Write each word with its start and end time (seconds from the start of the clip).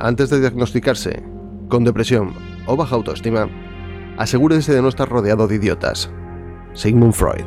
Antes 0.00 0.30
de 0.30 0.38
diagnosticarse 0.38 1.24
con 1.68 1.82
depresión 1.82 2.32
o 2.66 2.76
baja 2.76 2.94
autoestima, 2.94 3.48
asegúrese 4.16 4.72
de 4.72 4.80
no 4.80 4.88
estar 4.88 5.08
rodeado 5.08 5.48
de 5.48 5.56
idiotas. 5.56 6.08
Sigmund 6.72 7.14
Freud. 7.14 7.44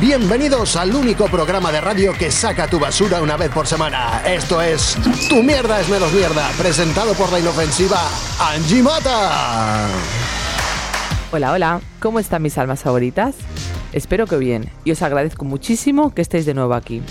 Bienvenidos 0.00 0.76
al 0.76 0.94
único 0.94 1.26
programa 1.26 1.70
de 1.70 1.82
radio 1.82 2.14
que 2.14 2.30
saca 2.30 2.66
tu 2.66 2.80
basura 2.80 3.20
una 3.20 3.36
vez 3.36 3.50
por 3.50 3.66
semana. 3.66 4.22
Esto 4.24 4.62
es 4.62 4.96
Tu 5.28 5.42
mierda 5.42 5.78
es 5.78 5.90
menos 5.90 6.10
mierda, 6.10 6.48
presentado 6.56 7.12
por 7.12 7.30
la 7.30 7.38
inofensiva 7.38 8.00
Angie 8.38 8.82
Mata. 8.82 9.88
Hola, 11.32 11.52
hola, 11.52 11.80
¿cómo 12.00 12.18
están 12.18 12.40
mis 12.40 12.56
almas 12.56 12.80
favoritas? 12.80 13.34
Espero 13.92 14.26
que 14.26 14.36
bien 14.36 14.70
y 14.84 14.92
os 14.92 15.02
agradezco 15.02 15.44
muchísimo 15.44 16.14
que 16.14 16.22
estéis 16.22 16.46
de 16.46 16.54
nuevo 16.54 16.74
aquí. 16.74 17.02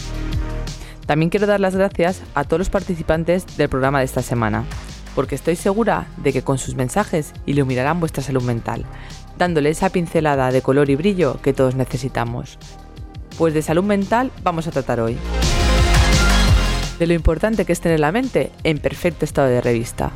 También 1.06 1.30
quiero 1.30 1.48
dar 1.48 1.60
las 1.60 1.76
gracias 1.76 2.22
a 2.36 2.44
todos 2.44 2.60
los 2.60 2.70
participantes 2.70 3.58
del 3.58 3.68
programa 3.68 4.00
de 4.00 4.06
esta 4.06 4.22
semana, 4.22 4.64
porque 5.16 5.36
estoy 5.36 5.56
segura 5.56 6.08
de 6.18 6.32
que 6.32 6.44
con 6.44 6.58
sus 6.58 6.76
mensajes 6.76 7.34
iluminarán 7.46 8.00
vuestra 8.00 8.24
salud 8.24 8.44
mental, 8.44 8.86
dándole 9.38 9.72
esa 9.72 9.90
pincelada 9.90 10.52
de 10.52 10.62
color 10.62 10.90
y 10.90 10.96
brillo 10.96 11.42
que 11.42 11.54
todos 11.54 11.76
necesitamos. 11.76 12.58
Pues 13.38 13.54
de 13.54 13.62
salud 13.62 13.84
mental 13.84 14.32
vamos 14.44 14.68
a 14.68 14.72
tratar 14.72 15.02
hoy. 15.02 15.18
De 16.98 17.08
lo 17.08 17.14
importante 17.14 17.66
que 17.66 17.74
es 17.74 17.82
tener 17.82 18.00
la 18.00 18.12
mente 18.12 18.52
en 18.64 18.78
perfecto 18.78 19.26
estado 19.26 19.48
de 19.48 19.62
revista 19.62 20.12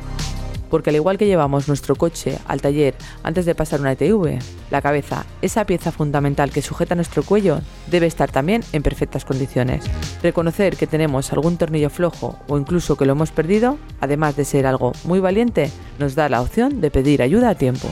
porque 0.74 0.90
al 0.90 0.96
igual 0.96 1.18
que 1.18 1.26
llevamos 1.26 1.68
nuestro 1.68 1.94
coche 1.94 2.36
al 2.48 2.60
taller 2.60 2.96
antes 3.22 3.46
de 3.46 3.54
pasar 3.54 3.78
una 3.78 3.92
ETV, 3.92 4.40
la 4.72 4.82
cabeza, 4.82 5.24
esa 5.40 5.64
pieza 5.66 5.92
fundamental 5.92 6.50
que 6.50 6.62
sujeta 6.62 6.96
nuestro 6.96 7.22
cuello, 7.22 7.60
debe 7.92 8.08
estar 8.08 8.32
también 8.32 8.64
en 8.72 8.82
perfectas 8.82 9.24
condiciones. 9.24 9.84
Reconocer 10.20 10.76
que 10.76 10.88
tenemos 10.88 11.32
algún 11.32 11.58
tornillo 11.58 11.90
flojo 11.90 12.40
o 12.48 12.58
incluso 12.58 12.96
que 12.96 13.06
lo 13.06 13.12
hemos 13.12 13.30
perdido, 13.30 13.78
además 14.00 14.34
de 14.34 14.44
ser 14.44 14.66
algo 14.66 14.90
muy 15.04 15.20
valiente, 15.20 15.70
nos 16.00 16.16
da 16.16 16.28
la 16.28 16.42
opción 16.42 16.80
de 16.80 16.90
pedir 16.90 17.22
ayuda 17.22 17.50
a 17.50 17.54
tiempo. 17.54 17.86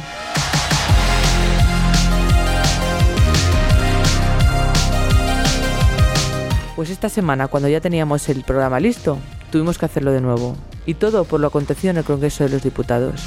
Pues 6.75 6.91
esta 6.91 7.09
semana, 7.09 7.47
cuando 7.47 7.69
ya 7.69 7.81
teníamos 7.81 8.28
el 8.28 8.43
programa 8.43 8.81
listo, 8.81 9.19
tuvimos 9.53 9.78
que 9.78 9.84
hacerlo 9.84 10.11
de 10.11 10.21
nuevo. 10.21 10.56
Y 10.86 10.94
todo 10.94 11.25
por 11.25 11.41
lo 11.41 11.47
acontecido 11.47 11.92
en 11.92 11.98
el 11.98 12.05
Congreso 12.05 12.44
de 12.44 12.50
los 12.50 12.62
Diputados. 12.62 13.22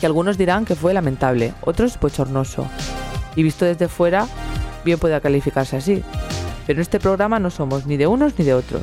Que 0.00 0.06
algunos 0.06 0.36
dirán 0.36 0.64
que 0.64 0.74
fue 0.74 0.94
lamentable, 0.94 1.54
otros 1.62 1.98
bochornoso. 1.98 2.66
Y 3.36 3.42
visto 3.42 3.64
desde 3.64 3.88
fuera, 3.88 4.26
bien 4.84 4.98
puede 4.98 5.20
calificarse 5.20 5.76
así. 5.76 6.02
Pero 6.66 6.78
en 6.78 6.82
este 6.82 7.00
programa 7.00 7.38
no 7.38 7.50
somos 7.50 7.86
ni 7.86 7.96
de 7.96 8.06
unos 8.06 8.38
ni 8.38 8.44
de 8.44 8.54
otros. 8.54 8.82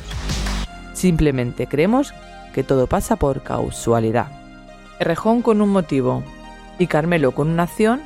Simplemente 0.92 1.66
creemos 1.66 2.12
que 2.52 2.64
todo 2.64 2.86
pasa 2.86 3.16
por 3.16 3.42
causalidad. 3.42 4.26
Errejón 4.98 5.42
con 5.42 5.62
un 5.62 5.70
motivo 5.70 6.22
y 6.78 6.86
Carmelo 6.86 7.32
con 7.32 7.48
una 7.48 7.62
acción 7.64 8.02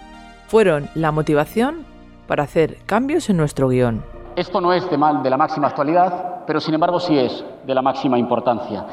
fueron 0.48 0.88
la 0.94 1.10
motivación 1.10 1.84
para 2.26 2.44
hacer 2.44 2.78
cambios 2.86 3.30
en 3.30 3.36
nuestro 3.36 3.68
guion. 3.68 4.04
Esto 4.36 4.60
no 4.60 4.72
es 4.72 4.88
de, 4.90 4.98
mal, 4.98 5.22
de 5.22 5.30
la 5.30 5.36
máxima 5.36 5.68
actualidad, 5.68 6.44
pero 6.46 6.60
sin 6.60 6.74
embargo 6.74 7.00
sí 7.00 7.16
es 7.18 7.44
de 7.66 7.74
la 7.74 7.82
máxima 7.82 8.18
importancia. 8.18 8.84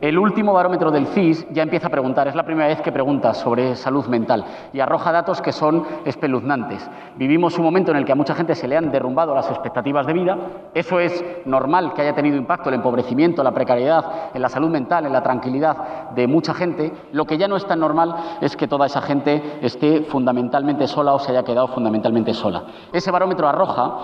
El 0.00 0.18
último 0.18 0.52
barómetro 0.52 0.90
del 0.90 1.06
CIS 1.06 1.46
ya 1.50 1.62
empieza 1.62 1.86
a 1.86 1.90
preguntar, 1.90 2.26
es 2.26 2.34
la 2.34 2.42
primera 2.42 2.66
vez 2.66 2.80
que 2.82 2.90
pregunta 2.90 3.32
sobre 3.32 3.76
salud 3.76 4.06
mental 4.06 4.44
y 4.72 4.80
arroja 4.80 5.12
datos 5.12 5.40
que 5.40 5.52
son 5.52 5.86
espeluznantes. 6.04 6.90
Vivimos 7.16 7.56
un 7.58 7.64
momento 7.64 7.92
en 7.92 7.98
el 7.98 8.04
que 8.04 8.12
a 8.12 8.16
mucha 8.16 8.34
gente 8.34 8.56
se 8.56 8.66
le 8.66 8.76
han 8.76 8.90
derrumbado 8.90 9.34
las 9.34 9.48
expectativas 9.50 10.06
de 10.06 10.12
vida. 10.12 10.36
Eso 10.74 10.98
es 10.98 11.24
normal 11.46 11.94
que 11.94 12.02
haya 12.02 12.14
tenido 12.14 12.36
impacto 12.36 12.68
el 12.68 12.74
empobrecimiento, 12.74 13.42
la 13.44 13.52
precariedad, 13.52 14.30
en 14.34 14.42
la 14.42 14.48
salud 14.48 14.68
mental, 14.68 15.06
en 15.06 15.12
la 15.12 15.22
tranquilidad 15.22 16.10
de 16.10 16.26
mucha 16.26 16.54
gente. 16.54 16.92
Lo 17.12 17.24
que 17.24 17.38
ya 17.38 17.46
no 17.46 17.56
es 17.56 17.64
tan 17.64 17.78
normal 17.78 18.16
es 18.40 18.56
que 18.56 18.66
toda 18.66 18.86
esa 18.86 19.00
gente 19.00 19.60
esté 19.62 20.02
fundamentalmente 20.02 20.88
sola 20.88 21.14
o 21.14 21.20
se 21.20 21.30
haya 21.30 21.44
quedado 21.44 21.68
fundamentalmente 21.68 22.34
sola. 22.34 22.64
Ese 22.92 23.12
barómetro 23.12 23.48
arroja 23.48 23.98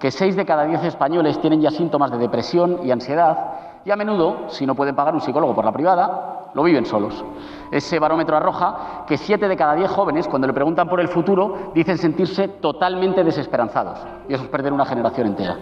que 0.00 0.10
6 0.10 0.36
de 0.36 0.44
cada 0.44 0.64
10 0.64 0.84
españoles 0.84 1.40
tienen 1.40 1.60
ya 1.60 1.70
síntomas 1.70 2.10
de 2.10 2.18
depresión 2.18 2.80
y 2.84 2.90
ansiedad 2.90 3.65
y 3.86 3.90
a 3.92 3.94
menudo, 3.94 4.46
si 4.48 4.66
no 4.66 4.74
pueden 4.74 4.96
pagar 4.96 5.14
un 5.14 5.20
psicólogo 5.20 5.54
por 5.54 5.64
la 5.64 5.70
privada, 5.70 6.50
lo 6.54 6.64
viven 6.64 6.84
solos. 6.86 7.24
Ese 7.70 8.00
barómetro 8.00 8.36
arroja 8.36 9.04
que 9.06 9.16
7 9.16 9.46
de 9.46 9.56
cada 9.56 9.76
10 9.76 9.88
jóvenes, 9.88 10.26
cuando 10.26 10.48
le 10.48 10.52
preguntan 10.52 10.88
por 10.88 10.98
el 10.98 11.06
futuro, 11.06 11.70
dicen 11.72 11.96
sentirse 11.96 12.48
totalmente 12.48 13.22
desesperanzados. 13.22 14.00
Y 14.28 14.34
eso 14.34 14.42
es 14.42 14.48
perder 14.48 14.72
una 14.72 14.84
generación 14.86 15.28
entera. 15.28 15.56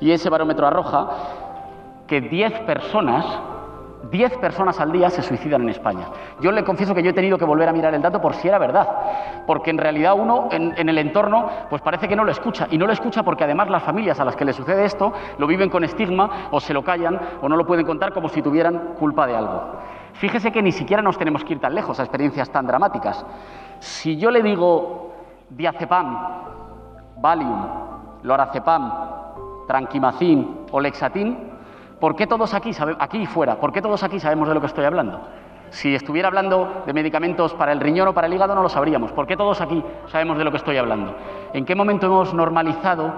Y 0.00 0.10
ese 0.10 0.28
barómetro 0.28 0.66
arroja 0.66 1.10
que 2.08 2.20
10 2.20 2.62
personas 2.62 3.24
10 4.10 4.38
personas 4.38 4.80
al 4.80 4.92
día 4.92 5.10
se 5.10 5.22
suicidan 5.22 5.62
en 5.62 5.68
España. 5.68 6.06
Yo 6.40 6.52
le 6.52 6.64
confieso 6.64 6.94
que 6.94 7.02
yo 7.02 7.10
he 7.10 7.14
tenido 7.14 7.36
que 7.36 7.44
volver 7.44 7.68
a 7.68 7.72
mirar 7.72 7.94
el 7.94 8.02
dato 8.02 8.20
por 8.20 8.34
si 8.34 8.48
era 8.48 8.58
verdad, 8.58 8.88
porque 9.46 9.70
en 9.70 9.78
realidad 9.78 10.14
uno 10.16 10.48
en, 10.50 10.88
el 10.88 10.98
entorno 10.98 11.48
pues 11.68 11.82
parece 11.82 12.08
que 12.08 12.16
no 12.16 12.24
lo 12.24 12.32
escucha, 12.32 12.66
y 12.70 12.78
no 12.78 12.86
lo 12.86 12.92
escucha 12.92 13.22
porque 13.22 13.44
además 13.44 13.68
las 13.68 13.82
familias 13.82 14.18
a 14.18 14.24
las 14.24 14.36
que 14.36 14.44
le 14.44 14.52
sucede 14.52 14.84
esto 14.84 15.12
lo 15.38 15.46
viven 15.46 15.68
con 15.68 15.84
estigma 15.84 16.48
o 16.50 16.60
se 16.60 16.72
lo 16.72 16.82
callan 16.82 17.20
o 17.42 17.48
no 17.48 17.56
lo 17.56 17.66
pueden 17.66 17.86
contar 17.86 18.12
como 18.12 18.28
si 18.28 18.42
tuvieran 18.42 18.94
culpa 18.98 19.26
de 19.26 19.36
algo. 19.36 19.62
Fíjese 20.14 20.50
que 20.50 20.62
ni 20.62 20.72
siquiera 20.72 21.02
nos 21.02 21.18
tenemos 21.18 21.44
que 21.44 21.54
ir 21.54 21.60
tan 21.60 21.74
lejos 21.74 22.00
a 22.00 22.02
experiencias 22.02 22.50
tan 22.50 22.66
dramáticas. 22.66 23.24
Si 23.78 24.16
yo 24.16 24.30
le 24.30 24.42
digo 24.42 25.12
diazepam, 25.50 26.40
Valium, 27.16 27.66
lorazepam, 28.22 28.92
tranquimacin 29.66 30.66
o 30.72 30.80
lexatin, 30.80 31.50
¿Por 32.00 32.16
qué 32.16 32.26
todos 32.26 32.54
aquí, 32.54 32.72
aquí 32.98 33.18
y 33.18 33.26
fuera, 33.26 33.56
por 33.56 33.72
qué 33.72 33.82
todos 33.82 34.02
aquí 34.02 34.18
sabemos 34.18 34.48
de 34.48 34.54
lo 34.54 34.60
que 34.60 34.68
estoy 34.68 34.86
hablando? 34.86 35.20
Si 35.68 35.94
estuviera 35.94 36.28
hablando 36.28 36.82
de 36.86 36.92
medicamentos 36.94 37.54
para 37.54 37.72
el 37.72 37.80
riñón 37.80 38.08
o 38.08 38.14
para 38.14 38.26
el 38.26 38.32
hígado 38.32 38.54
no 38.54 38.62
lo 38.62 38.68
sabríamos. 38.68 39.12
¿Por 39.12 39.26
qué 39.26 39.36
todos 39.36 39.60
aquí 39.60 39.84
sabemos 40.06 40.38
de 40.38 40.44
lo 40.44 40.50
que 40.50 40.56
estoy 40.56 40.78
hablando? 40.78 41.14
¿En 41.52 41.64
qué 41.64 41.74
momento 41.74 42.06
hemos 42.06 42.34
normalizado 42.34 43.12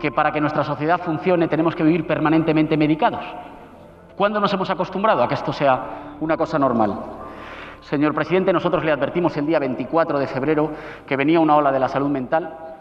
que 0.00 0.10
para 0.10 0.32
que 0.32 0.40
nuestra 0.40 0.64
sociedad 0.64 0.98
funcione 0.98 1.46
tenemos 1.46 1.76
que 1.76 1.84
vivir 1.84 2.06
permanentemente 2.06 2.76
medicados? 2.76 3.24
¿Cuándo 4.16 4.40
nos 4.40 4.52
hemos 4.52 4.68
acostumbrado 4.70 5.22
a 5.22 5.28
que 5.28 5.34
esto 5.34 5.52
sea 5.52 6.16
una 6.20 6.36
cosa 6.36 6.58
normal? 6.58 6.98
Señor 7.82 8.14
presidente, 8.14 8.52
nosotros 8.52 8.82
le 8.82 8.92
advertimos 8.92 9.36
el 9.36 9.46
día 9.46 9.58
24 9.58 10.18
de 10.18 10.26
febrero 10.26 10.70
que 11.06 11.16
venía 11.16 11.38
una 11.38 11.56
ola 11.56 11.70
de 11.70 11.78
la 11.78 11.88
salud 11.88 12.08
mental 12.08 12.71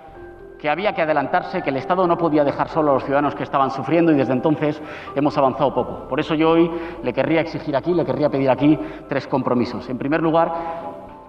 que 0.62 0.70
había 0.70 0.94
que 0.94 1.02
adelantarse, 1.02 1.64
que 1.64 1.72
el 1.72 1.78
Estado 1.78 2.06
no 2.06 2.18
podía 2.18 2.44
dejar 2.44 2.70
solo 2.70 2.92
a 2.92 2.94
los 2.94 3.04
ciudadanos 3.04 3.34
que 3.34 3.44
estaban 3.44 3.72
sufriendo 3.72 4.12
y 4.12 4.16
desde 4.16 4.34
entonces 4.34 4.80
hemos 5.16 5.36
avanzado 5.36 5.74
poco. 5.74 6.08
Por 6.08 6.20
eso 6.20 6.36
yo 6.36 6.52
hoy 6.52 6.70
le 7.02 7.12
querría 7.12 7.42
exigir 7.42 7.76
aquí, 7.76 7.94
le 7.96 8.06
querría 8.06 8.30
pedir 8.30 8.50
aquí 8.50 8.78
tres 9.10 9.28
compromisos. 9.28 9.90
En 9.90 9.98
primer 9.98 10.22
lugar, 10.22 10.54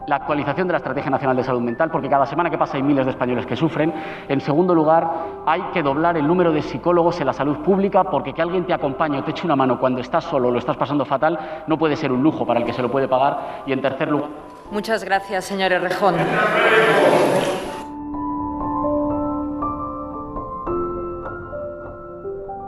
la 0.07 0.17
actualización 0.17 0.67
de 0.67 0.73
la 0.73 0.79
Estrategia 0.79 1.11
Nacional 1.11 1.37
de 1.37 1.45
Salud 1.45 1.63
Mental, 1.63 1.91
porque 1.91 2.11
cada 2.11 2.27
semana 2.27 2.51
que 2.51 2.59
pasa 2.59 2.77
hay 2.77 2.83
miles 2.83 3.07
de 3.07 3.13
españoles 3.13 3.47
que 3.47 3.57
sufren. 3.57 3.95
En 4.29 4.41
segundo 4.43 4.75
lugar, 4.75 5.09
hay 5.47 5.63
que 5.73 5.83
doblar 5.83 6.19
el 6.19 6.27
número 6.27 6.53
de 6.53 6.61
psicólogos 6.61 7.19
en 7.21 7.27
la 7.27 7.33
salud 7.33 7.59
pública, 7.59 8.05
porque 8.05 8.35
que 8.35 8.43
alguien 8.43 8.67
te 8.67 8.75
acompañe 8.75 9.19
o 9.19 9.25
te 9.25 9.31
eche 9.31 9.47
una 9.47 9.57
mano 9.57 9.79
cuando 9.81 10.01
estás 10.03 10.25
solo 10.25 10.49
o 10.49 10.51
lo 10.51 10.59
estás 10.59 10.77
pasando 10.77 11.07
fatal 11.07 11.39
no 11.67 11.79
puede 11.79 11.97
ser 11.97 12.13
un 12.13 12.23
lujo 12.23 12.45
para 12.45 12.61
el 12.61 12.67
que 12.67 12.75
se 12.75 12.83
lo 12.83 12.91
puede 12.91 13.09
pagar. 13.09 13.63
Y 13.65 13.73
en 13.73 13.81
tercer 13.81 14.11
lugar. 14.11 14.29
Muchas 14.71 15.05
gracias, 15.05 15.45
señor 15.45 15.73
Errejón. 15.73 16.17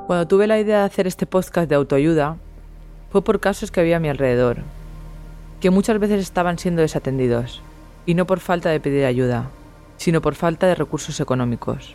Cuando 0.07 0.29
tuve 0.29 0.47
la 0.47 0.59
idea 0.59 0.81
de 0.81 0.85
hacer 0.85 1.07
este 1.07 1.25
podcast 1.25 1.67
de 1.67 1.77
autoayuda, 1.77 2.37
fue 3.11 3.25
por 3.25 3.41
casos 3.41 3.71
que 3.71 3.81
había 3.81 3.97
a 3.97 4.01
mi 4.01 4.11
alrededor, 4.11 4.59
que 5.61 5.71
muchas 5.71 5.99
veces 5.99 6.21
estaban 6.21 6.59
siendo 6.59 6.83
desatendidos, 6.83 7.63
y 8.05 8.13
no 8.13 8.27
por 8.27 8.41
falta 8.41 8.69
de 8.69 8.81
pedir 8.81 9.07
ayuda, 9.07 9.49
sino 9.97 10.21
por 10.21 10.35
falta 10.35 10.67
de 10.67 10.75
recursos 10.75 11.21
económicos. 11.21 11.95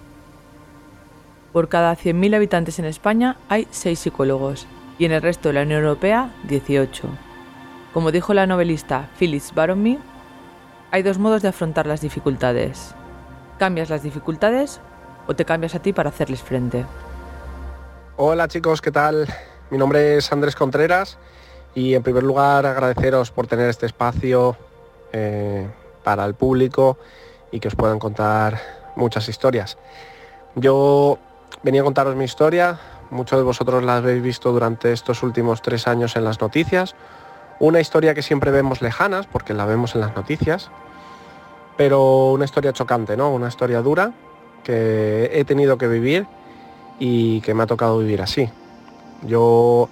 Por 1.53 1.69
cada 1.69 1.95
100.000 1.95 2.35
habitantes 2.35 2.79
en 2.79 2.85
España 2.85 3.37
hay 3.47 3.67
6 3.69 3.99
psicólogos, 3.99 4.65
y 4.97 5.05
en 5.05 5.11
el 5.11 5.21
resto 5.21 5.49
de 5.49 5.53
la 5.53 5.61
Unión 5.61 5.83
Europea 5.83 6.33
18. 6.47 7.07
Como 7.93 8.11
dijo 8.11 8.33
la 8.33 8.47
novelista 8.47 9.07
Phyllis 9.19 9.53
Baromi, 9.53 9.99
hay 10.89 11.03
dos 11.03 11.19
modos 11.19 11.43
de 11.43 11.49
afrontar 11.49 11.85
las 11.85 12.01
dificultades. 12.01 12.95
Cambias 13.59 13.91
las 13.91 14.01
dificultades 14.01 14.81
o 15.27 15.35
te 15.35 15.45
cambias 15.45 15.75
a 15.75 15.79
ti 15.79 15.93
para 15.93 16.09
hacerles 16.09 16.41
frente. 16.41 16.85
Hola 18.21 18.49
chicos, 18.49 18.81
¿qué 18.81 18.91
tal? 18.91 19.33
Mi 19.69 19.77
nombre 19.77 20.17
es 20.17 20.29
Andrés 20.33 20.53
Contreras 20.53 21.17
y 21.73 21.93
en 21.93 22.03
primer 22.03 22.23
lugar 22.23 22.65
agradeceros 22.65 23.31
por 23.31 23.47
tener 23.47 23.69
este 23.69 23.85
espacio 23.85 24.57
eh, 25.13 25.65
para 26.03 26.25
el 26.25 26.33
público 26.33 26.97
y 27.49 27.61
que 27.61 27.69
os 27.69 27.75
puedan 27.75 27.97
contar 27.97 28.59
muchas 28.97 29.29
historias. 29.29 29.77
Yo 30.55 31.17
venía 31.63 31.79
a 31.79 31.85
contaros 31.85 32.17
mi 32.17 32.25
historia, 32.25 32.77
muchos 33.09 33.39
de 33.39 33.43
vosotros 33.45 33.85
la 33.85 33.95
habéis 33.95 34.21
visto 34.21 34.51
durante 34.51 34.91
estos 34.91 35.23
últimos 35.23 35.61
tres 35.61 35.87
años 35.87 36.17
en 36.17 36.25
las 36.25 36.41
noticias. 36.41 36.95
Una 37.61 37.79
historia 37.79 38.13
que 38.13 38.21
siempre 38.21 38.51
vemos 38.51 38.81
lejanas, 38.81 39.27
porque 39.27 39.53
la 39.53 39.63
vemos 39.63 39.95
en 39.95 40.01
las 40.01 40.13
noticias, 40.13 40.69
pero 41.77 42.33
una 42.33 42.43
historia 42.43 42.73
chocante, 42.73 43.15
¿no? 43.15 43.31
Una 43.31 43.47
historia 43.47 43.81
dura 43.81 44.11
que 44.65 45.29
he 45.31 45.45
tenido 45.45 45.77
que 45.77 45.87
vivir 45.87 46.27
y 46.99 47.41
que 47.41 47.53
me 47.53 47.63
ha 47.63 47.67
tocado 47.67 47.97
vivir 47.99 48.21
así. 48.21 48.49
Yo 49.23 49.89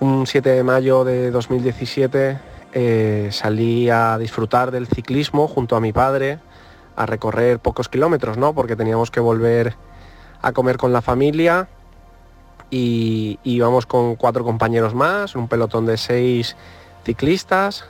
un 0.00 0.26
7 0.26 0.50
de 0.50 0.62
mayo 0.62 1.04
de 1.04 1.30
2017 1.30 2.38
eh, 2.72 3.28
salí 3.30 3.88
a 3.88 4.18
disfrutar 4.18 4.70
del 4.70 4.88
ciclismo 4.88 5.46
junto 5.46 5.76
a 5.76 5.80
mi 5.80 5.92
padre, 5.92 6.40
a 6.96 7.06
recorrer 7.06 7.60
pocos 7.60 7.88
kilómetros, 7.88 8.36
¿no? 8.36 8.52
Porque 8.52 8.76
teníamos 8.76 9.10
que 9.10 9.20
volver 9.20 9.76
a 10.42 10.52
comer 10.52 10.76
con 10.76 10.92
la 10.92 11.00
familia 11.00 11.68
y 12.70 13.38
íbamos 13.44 13.86
con 13.86 14.16
cuatro 14.16 14.44
compañeros 14.44 14.94
más, 14.94 15.36
un 15.36 15.48
pelotón 15.48 15.86
de 15.86 15.96
seis 15.96 16.56
ciclistas, 17.04 17.84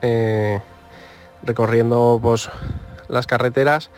eh, 0.00 0.60
recorriendo 1.42 2.18
pues, 2.22 2.50
las 3.08 3.26
carreteras 3.26 3.90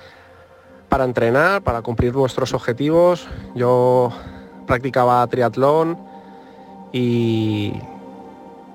para 0.96 1.04
entrenar, 1.04 1.60
para 1.60 1.82
cumplir 1.82 2.14
nuestros 2.14 2.54
objetivos. 2.54 3.28
Yo 3.54 4.10
practicaba 4.66 5.26
triatlón 5.26 5.98
y, 6.90 7.74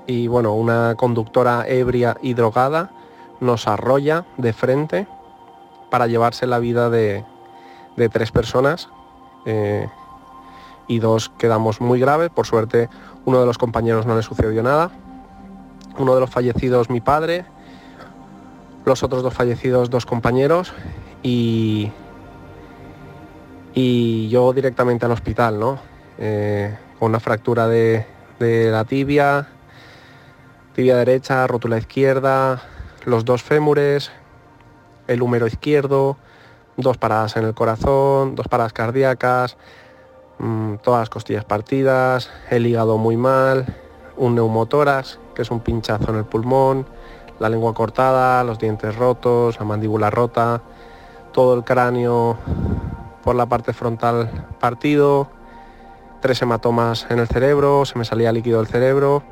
y 0.05 0.27
bueno, 0.27 0.53
una 0.53 0.93
conductora 0.93 1.67
ebria 1.67 2.15
y 2.21 2.35
drogada 2.35 2.91
nos 3.39 3.67
arrolla 3.67 4.27
de 4.37 4.53
frente 4.53 5.07
para 5.89 6.05
llevarse 6.05 6.45
la 6.45 6.59
vida 6.59 6.91
de, 6.91 7.25
tres 8.11 8.31
personas 8.31 8.87
eh, 9.47 9.89
y 10.87 10.99
dos 10.99 11.31
quedamos 11.39 11.81
muy 11.81 11.99
graves. 11.99 12.29
Por 12.29 12.45
suerte 12.45 12.87
uno 13.25 13.39
de 13.39 13.47
los 13.47 13.57
compañeros 13.57 14.05
no 14.05 14.15
le 14.15 14.21
sucedió 14.21 14.61
nada. 14.61 14.91
Uno 15.97 16.13
de 16.13 16.19
los 16.19 16.29
fallecidos 16.29 16.91
mi 16.91 17.01
padre, 17.01 17.45
los 18.85 19.01
otros 19.01 19.23
dos 19.23 19.33
fallecidos 19.33 19.89
dos 19.89 20.05
compañeros 20.05 20.71
y, 21.23 21.91
y 23.73 24.29
yo 24.29 24.53
directamente 24.53 25.05
al 25.05 25.11
hospital, 25.11 25.59
¿no? 25.59 25.79
Eh, 26.17 26.75
con 26.99 27.09
una 27.09 27.19
fractura 27.19 27.67
de, 27.67 28.05
la 28.39 28.85
tibia, 28.85 29.47
tibia 30.73 30.97
derecha, 30.97 31.47
rótula 31.47 31.77
izquierda, 31.77 32.61
los 33.05 33.23
dos 33.23 33.43
fémures, 33.43 34.11
el 35.07 35.21
húmero 35.21 35.47
izquierdo, 35.47 36.17
dos 36.77 36.97
paradas 36.97 37.37
en 37.37 37.45
el 37.45 37.53
corazón, 37.53 38.35
dos 38.35 38.47
paradas 38.47 38.73
cardíacas, 38.73 39.57
mm, 40.39 40.75
todas 40.77 41.01
las 41.01 41.09
costillas 41.09 41.45
partidas, 41.45 42.29
el 42.49 42.65
hígado 42.65 42.97
muy 42.97 43.15
mal, 43.15 43.65
un 44.17 44.35
neumotoras, 44.35 45.19
que 45.35 45.43
es 45.43 45.51
un 45.51 45.59
pinchazo 45.59 46.11
en 46.11 46.17
el 46.17 46.25
pulmón, 46.25 46.85
la 47.39 47.49
lengua 47.49 47.73
cortada, 47.73 48.43
los 48.43 48.59
dientes 48.59 48.95
rotos, 48.95 49.59
la 49.59 49.65
mandíbula 49.65 50.09
rota, 50.09 50.61
todo 51.31 51.55
el 51.55 51.63
cráneo 51.63 52.37
por 53.23 53.35
la 53.35 53.45
parte 53.45 53.73
frontal 53.73 54.47
partido, 54.59 55.29
tres 56.21 56.41
hematomas 56.41 57.07
en 57.09 57.19
el 57.19 57.27
cerebro, 57.27 57.85
se 57.85 57.97
me 57.97 58.05
salía 58.05 58.31
líquido 58.31 58.59
del 58.59 58.67
cerebro 58.67 59.23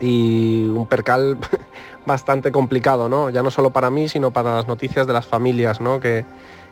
y 0.00 0.66
un 0.68 0.86
percal 0.86 1.38
bastante 2.06 2.52
complicado, 2.52 3.08
¿no? 3.08 3.30
Ya 3.30 3.42
no 3.42 3.50
solo 3.50 3.70
para 3.70 3.90
mí, 3.90 4.08
sino 4.08 4.32
para 4.32 4.54
las 4.54 4.68
noticias 4.68 5.06
de 5.06 5.12
las 5.12 5.26
familias, 5.26 5.80
¿no? 5.80 6.00
Que, 6.00 6.24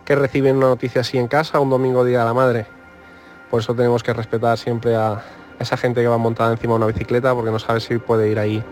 reciben 0.09 0.57
una 0.57 0.69
noticia 0.69 1.01
así 1.01 1.19
en 1.19 1.27
casa 1.27 1.59
un 1.59 1.69
domingo 1.69 2.05
día 2.05 2.21
de 2.21 2.25
la 2.25 2.35
madre. 2.35 2.67
Por 3.51 3.61
eso 3.61 3.75
tenemos 3.75 4.05
que 4.05 4.13
respetar 4.13 4.57
siempre 4.57 4.95
a 4.95 5.21
esa 5.59 5.77
gente 5.77 6.01
que 6.01 6.07
va 6.07 6.17
montada 6.17 6.53
encima 6.53 6.75
de 6.75 6.77
una 6.77 6.87
bicicleta 6.87 7.35
porque 7.35 7.51
no 7.51 7.59
sabes 7.59 7.83
si 7.83 7.99
puede 7.99 8.31
ir 8.31 8.39
ahí 8.39 8.63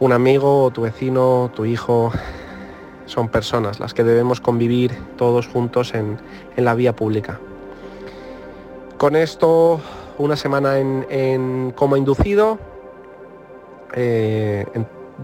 un 0.00 0.12
amigo, 0.12 0.70
tu 0.72 0.82
vecino, 0.82 1.50
tu 1.54 1.66
hijo, 1.66 2.12
son 3.06 3.28
personas 3.28 3.80
las 3.80 3.94
que 3.94 4.04
debemos 4.04 4.40
convivir 4.40 4.92
todos 5.16 5.46
juntos 5.48 5.94
en, 5.94 6.18
la 6.56 6.74
vía 6.74 6.94
pública. 6.94 7.40
Con 8.98 9.16
esto, 9.16 9.80
una 10.18 10.36
semana 10.36 10.78
en, 10.78 11.72
coma 11.74 11.98
inducido, 11.98 12.58
eh, 13.94 14.66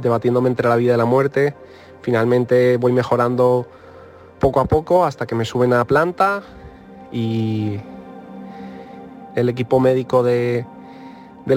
debatiéndome 0.00 0.48
entre 0.48 0.68
la 0.68 0.76
vida 0.76 0.94
y 0.94 0.96
la 0.96 1.04
muerte. 1.04 1.54
Finalmente 2.02 2.76
voy 2.76 2.92
mejorando 2.92 3.66
poco 4.38 4.60
a 4.60 4.64
poco 4.64 5.04
hasta 5.04 5.26
que 5.26 5.34
me 5.34 5.44
suben 5.44 5.72
a 5.72 5.78
la 5.78 5.84
planta 5.84 6.42
y 7.12 7.78
el 9.34 9.48
equipo 9.48 9.80
médico 9.80 10.22
del 10.22 10.64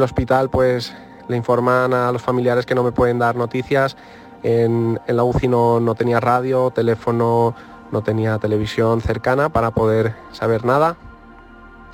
hospital 0.01 0.49
pues 0.49 0.93
le 1.27 1.37
informan 1.37 1.93
a 1.93 2.11
los 2.11 2.21
familiares 2.21 2.65
que 2.65 2.75
no 2.75 2.83
me 2.83 2.91
pueden 2.91 3.19
dar 3.19 3.35
noticias 3.35 3.95
en, 4.43 4.99
la 5.07 5.23
UCI 5.23 5.47
no, 5.47 5.95
tenía 5.95 6.19
radio, 6.19 6.71
teléfono, 6.71 7.55
no 7.91 8.01
tenía 8.01 8.37
televisión 8.39 9.01
cercana 9.01 9.49
para 9.49 9.71
poder 9.71 10.15
saber 10.31 10.65
nada. 10.65 10.95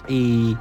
Y, 0.08 0.58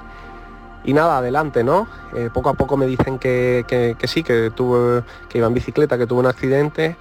nada, 0.85 1.19
adelante, 1.19 1.65
¿no? 1.65 1.87
Eh, 2.15 2.31
poco 2.33 2.49
a 2.49 2.55
poco 2.55 2.77
me 2.77 2.87
dicen 2.87 3.19
que, 3.19 3.97
sí, 4.05 4.23
que, 4.23 4.51
tuve, 4.51 5.03
que 5.29 5.39
iba 5.39 5.47
en 5.47 5.55
bicicleta, 5.55 5.99
que 5.99 6.07
tuve 6.07 6.21
un 6.21 6.27
accidente. 6.27 6.97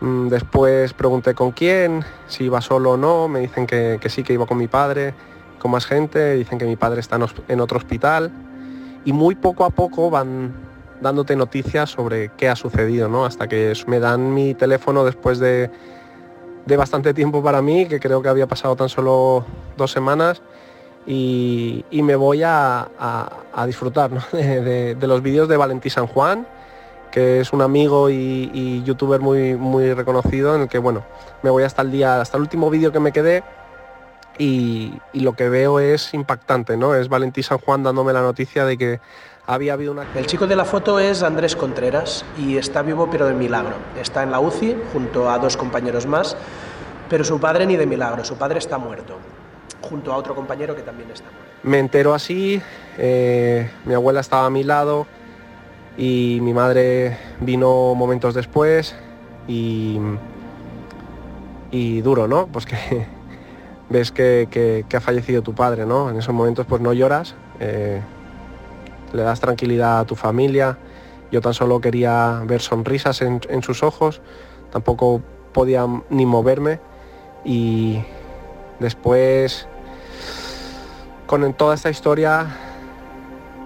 Mm, 0.00 0.28
después 0.28 0.92
pregunté 0.94 1.34
con 1.34 1.50
quién, 1.50 2.04
si 2.26 2.44
iba 2.44 2.60
solo 2.60 2.92
o 2.92 2.96
no, 2.96 3.28
me 3.28 3.40
dicen 3.40 3.66
que, 3.66 4.00
sí, 4.08 4.22
que 4.22 4.32
iba 4.32 4.46
con 4.46 4.58
mi 4.58 4.68
padre, 4.68 5.14
con 5.58 5.70
más 5.70 5.86
gente, 5.86 6.34
dicen 6.34 6.58
que 6.58 6.64
mi 6.64 6.76
padre 6.76 7.00
está 7.00 7.18
en 7.48 7.60
otro 7.60 7.78
hospital. 7.78 8.30
Y 9.04 9.12
muy 9.12 9.34
poco 9.34 9.64
a 9.64 9.70
poco 9.70 10.10
van, 10.10 10.52
dándote 11.00 11.36
noticias 11.36 11.90
sobre 11.90 12.30
qué 12.36 12.48
ha 12.48 12.56
sucedido, 12.56 13.08
¿no? 13.08 13.24
Hasta 13.24 13.48
que 13.48 13.72
me 13.86 14.00
dan 14.00 14.34
mi 14.34 14.54
teléfono 14.54 15.04
después 15.04 15.38
de, 15.38 15.70
bastante 16.66 17.14
tiempo 17.14 17.42
para 17.42 17.62
mí, 17.62 17.86
que 17.86 17.98
creo 17.98 18.22
que 18.22 18.28
había 18.28 18.46
pasado 18.46 18.76
tan 18.76 18.88
solo 18.88 19.44
dos 19.76 19.90
semanas, 19.90 20.42
y, 21.06 21.84
me 21.90 22.14
voy 22.14 22.42
a, 22.44 22.88
disfrutar 23.66 24.10
de, 24.32 24.96
los 25.00 25.22
vídeos 25.22 25.48
de 25.48 25.56
Valentí 25.56 25.90
San 25.90 26.06
Juan, 26.06 26.46
que 27.10 27.40
es 27.40 27.52
un 27.52 27.62
amigo 27.62 28.08
y, 28.10 28.82
youtuber 28.84 29.20
muy, 29.20 29.56
muy 29.56 29.94
reconocido, 29.94 30.54
en 30.54 30.62
el 30.62 30.68
que 30.68 30.78
bueno, 30.78 31.04
me 31.42 31.50
voy 31.50 31.64
hasta 31.64 31.82
el 31.82 31.90
día, 31.90 32.20
hasta 32.20 32.36
el 32.36 32.42
último 32.42 32.70
vídeo 32.70 32.92
que 32.92 33.00
me 33.00 33.12
quedé. 33.12 33.42
Y, 34.38 34.94
y 35.12 35.20
lo 35.20 35.34
que 35.34 35.50
veo 35.50 35.80
es 35.80 36.14
impactante, 36.14 36.78
¿no? 36.78 36.94
Es 36.94 37.10
Valentí 37.10 37.42
San 37.42 37.58
Juan 37.58 37.82
dándome 37.82 38.14
la 38.14 38.22
noticia 38.22 38.64
de 38.64 38.78
que 38.78 39.00
había 39.46 39.72
habido 39.72 39.92
una... 39.92 40.06
El 40.14 40.26
chico 40.26 40.46
de 40.46 40.56
la 40.56 40.64
foto 40.64 40.98
es 40.98 41.22
Andrés 41.22 41.56
Contreras 41.56 42.24
y 42.38 42.56
está 42.56 42.82
vivo 42.82 43.08
pero 43.10 43.26
de 43.26 43.34
milagro. 43.34 43.74
Está 44.00 44.22
en 44.22 44.30
la 44.30 44.40
UCI 44.40 44.76
junto 44.92 45.30
a 45.30 45.38
dos 45.38 45.56
compañeros 45.56 46.06
más, 46.06 46.36
pero 47.08 47.24
su 47.24 47.40
padre 47.40 47.66
ni 47.66 47.76
de 47.76 47.86
milagro, 47.86 48.24
su 48.24 48.36
padre 48.36 48.58
está 48.58 48.78
muerto, 48.78 49.16
junto 49.82 50.12
a 50.12 50.16
otro 50.16 50.34
compañero 50.34 50.74
que 50.76 50.82
también 50.82 51.10
está 51.10 51.24
muerto. 51.24 51.50
Me 51.62 51.78
entero 51.78 52.14
así, 52.14 52.62
eh, 52.96 53.70
mi 53.84 53.94
abuela 53.94 54.20
estaba 54.20 54.46
a 54.46 54.50
mi 54.50 54.64
lado 54.64 55.06
y 55.98 56.38
mi 56.42 56.54
madre 56.54 57.18
vino 57.40 57.94
momentos 57.94 58.34
después 58.34 58.94
y, 59.46 59.98
y 61.70 62.00
duro, 62.00 62.28
¿no? 62.28 62.46
Pues 62.46 62.66
que 62.66 62.76
ves 63.90 64.12
que, 64.12 64.84
ha 64.94 65.00
fallecido 65.00 65.42
tu 65.42 65.54
padre, 65.54 65.84
¿no? 65.84 66.08
En 66.08 66.16
esos 66.16 66.34
momentos 66.34 66.66
pues 66.66 66.80
no 66.80 66.92
lloras. 66.92 67.34
Eh, 67.58 68.00
le 69.12 69.22
das 69.22 69.40
tranquilidad 69.40 70.00
a 70.00 70.04
tu 70.04 70.14
familia. 70.14 70.78
Yo 71.30 71.40
tan 71.40 71.54
solo 71.54 71.80
quería 71.80 72.42
ver 72.44 72.60
sonrisas 72.60 73.22
en, 73.22 73.62
sus 73.62 73.82
ojos, 73.82 74.20
tampoco 74.72 75.22
podía 75.52 75.86
ni 76.10 76.26
moverme 76.26 76.80
y 77.44 78.02
después 78.80 79.68
con 81.26 81.52
toda 81.54 81.74
esta 81.74 81.90
historia 81.90 82.48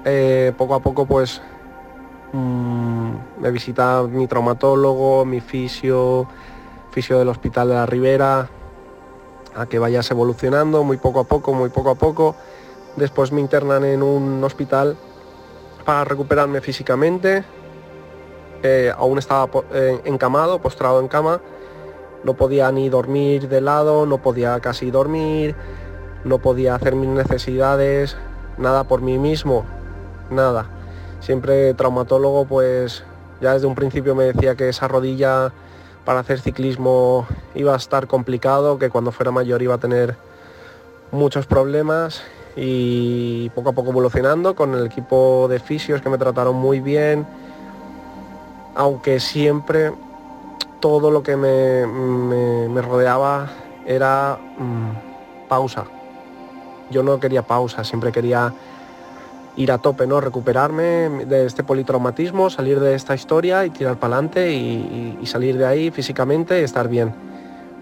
eh, 0.05 0.53
poco 0.59 0.75
a 0.75 0.81
poco 0.81 1.07
pues 1.07 1.41
mm, 2.33 3.13
me 3.41 3.51
visita 3.51 4.03
mi 4.03 4.27
traumatólogo, 4.27 5.25
mi 5.25 5.41
fisio, 5.41 6.29
fisio 6.91 7.19
del 7.19 7.29
hospital 7.29 7.69
de 7.69 7.75
la 7.75 7.87
Ribera, 7.87 8.51
a 9.55 9.67
que 9.67 9.79
vayas 9.79 10.11
evolucionando 10.11 10.85
muy 10.85 10.99
poco 10.99 11.21
a 11.21 11.25
poco, 11.25 11.55
muy 11.55 11.71
poco 11.71 11.91
a 11.91 11.95
poco. 11.95 12.35
Después 12.97 13.33
me 13.33 13.41
internan 13.41 13.85
en 13.85 14.03
un 14.03 14.45
hospital 14.45 14.97
para 15.85 16.05
recuperarme 16.05 16.61
físicamente. 16.61 17.45
Eh, 18.63 18.93
aún 18.97 19.19
estaba 19.19 19.49
eh, 19.73 20.01
encamado, 20.05 20.61
postrado 20.61 21.01
en 21.01 21.09
cama. 21.09 21.41
No 22.25 22.35
podía 22.35 22.73
ni 22.73 22.89
dormir 22.89 23.49
de 23.49 23.61
lado, 23.61 24.07
no 24.07 24.19
podía 24.19 24.59
casi 24.61 24.91
dormir, 24.91 25.55
no 26.25 26.39
podía 26.39 26.75
hacer 26.75 26.95
mis 26.95 27.11
necesidades, 27.11 28.17
nada 28.57 28.85
por 28.85 29.03
mí 29.03 29.19
mismo, 29.19 29.67
nada. 30.31 30.67
Siempre 31.21 31.75
traumatólogo, 31.75 32.47
pues 32.47 33.05
ya 33.43 33.53
desde 33.53 33.67
un 33.67 33.75
principio 33.75 34.15
me 34.15 34.25
decía 34.25 34.55
que 34.55 34.71
esa 34.71 34.89
rodilla 34.89 35.53
para 36.07 36.21
hacer 36.21 36.41
ciclismo 36.41 37.27
iba 37.55 37.75
a 37.75 37.77
estar 37.77 38.07
complicado, 38.07 38.79
que 38.79 38.89
cuando 38.89 39.13
fuera 39.13 39.31
mayor 39.31 39.61
iba 39.61 39.75
a 39.75 39.79
tener 39.79 40.17
muchos 41.13 41.47
problemas 41.47 42.23
y 42.57 43.51
poco 43.51 43.71
a 43.71 43.73
poco 43.73 43.91
evolucionando 43.91 44.55
con 44.55 44.75
el 44.75 44.87
equipo 44.87 45.47
de 45.49 45.59
fisios 45.59 46.01
que 46.01 46.09
me 46.09 46.19
trataron 46.19 46.57
muy 46.57 46.81
bien, 46.81 47.27
aunque 48.75 49.21
siempre 49.21 49.93
todo 50.81 51.11
lo 51.11 51.23
que 51.23 51.37
me, 51.37 52.83
rodeaba 52.83 53.49
era 53.87 54.39
mm, 54.59 55.49
pausa, 55.49 55.85
yo 56.91 57.03
no 57.03 57.19
quería 57.19 57.43
pausa, 57.43 57.83
siempre 57.85 58.13
quería 58.13 58.53
ir 59.57 59.73
a 59.73 59.79
tope, 59.79 60.07
¿no? 60.07 60.21
Recuperarme 60.21 61.25
de 61.27 61.47
este 61.47 61.63
politraumatismo, 61.63 62.51
salir 62.51 62.81
de 62.81 62.95
esta 62.95 63.15
historia 63.15 63.65
y 63.65 63.71
tirar 63.71 63.99
para 63.99 64.17
adelante 64.17 64.53
y, 64.53 65.19
salir 65.27 65.57
de 65.57 65.67
ahí 65.67 65.91
físicamente 65.91 66.61
y 66.61 66.65
estar 66.65 66.89
bien. 66.89 67.15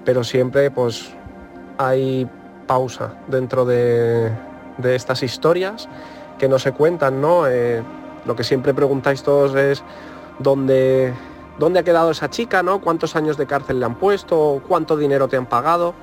Pero 0.04 0.22
siempre 0.22 0.70
pues 0.70 1.10
hay 1.78 2.28
pausa 2.66 3.14
dentro 3.26 3.64
de, 3.64 4.30
estas 4.84 5.22
historias 5.22 5.88
que 6.38 6.48
no 6.48 6.58
se 6.58 6.72
cuentan, 6.72 7.20
¿no? 7.20 7.46
Eh, 7.46 7.82
lo 8.24 8.36
que 8.36 8.44
siempre 8.44 8.74
preguntáis 8.74 9.22
todos 9.22 9.54
es 9.54 9.82
dónde, 10.38 11.12
dónde 11.58 11.80
ha 11.80 11.82
quedado 11.82 12.10
esa 12.10 12.30
chica, 12.30 12.62
¿no? 12.62 12.80
¿Cuántos 12.80 13.16
años 13.16 13.36
de 13.36 13.46
cárcel 13.46 13.80
le 13.80 13.86
han 13.86 13.96
puesto? 13.96 14.62
¿Cuánto 14.66 14.96
dinero 14.96 15.28
te 15.28 15.36
han 15.36 15.46
pagado? 15.46 15.94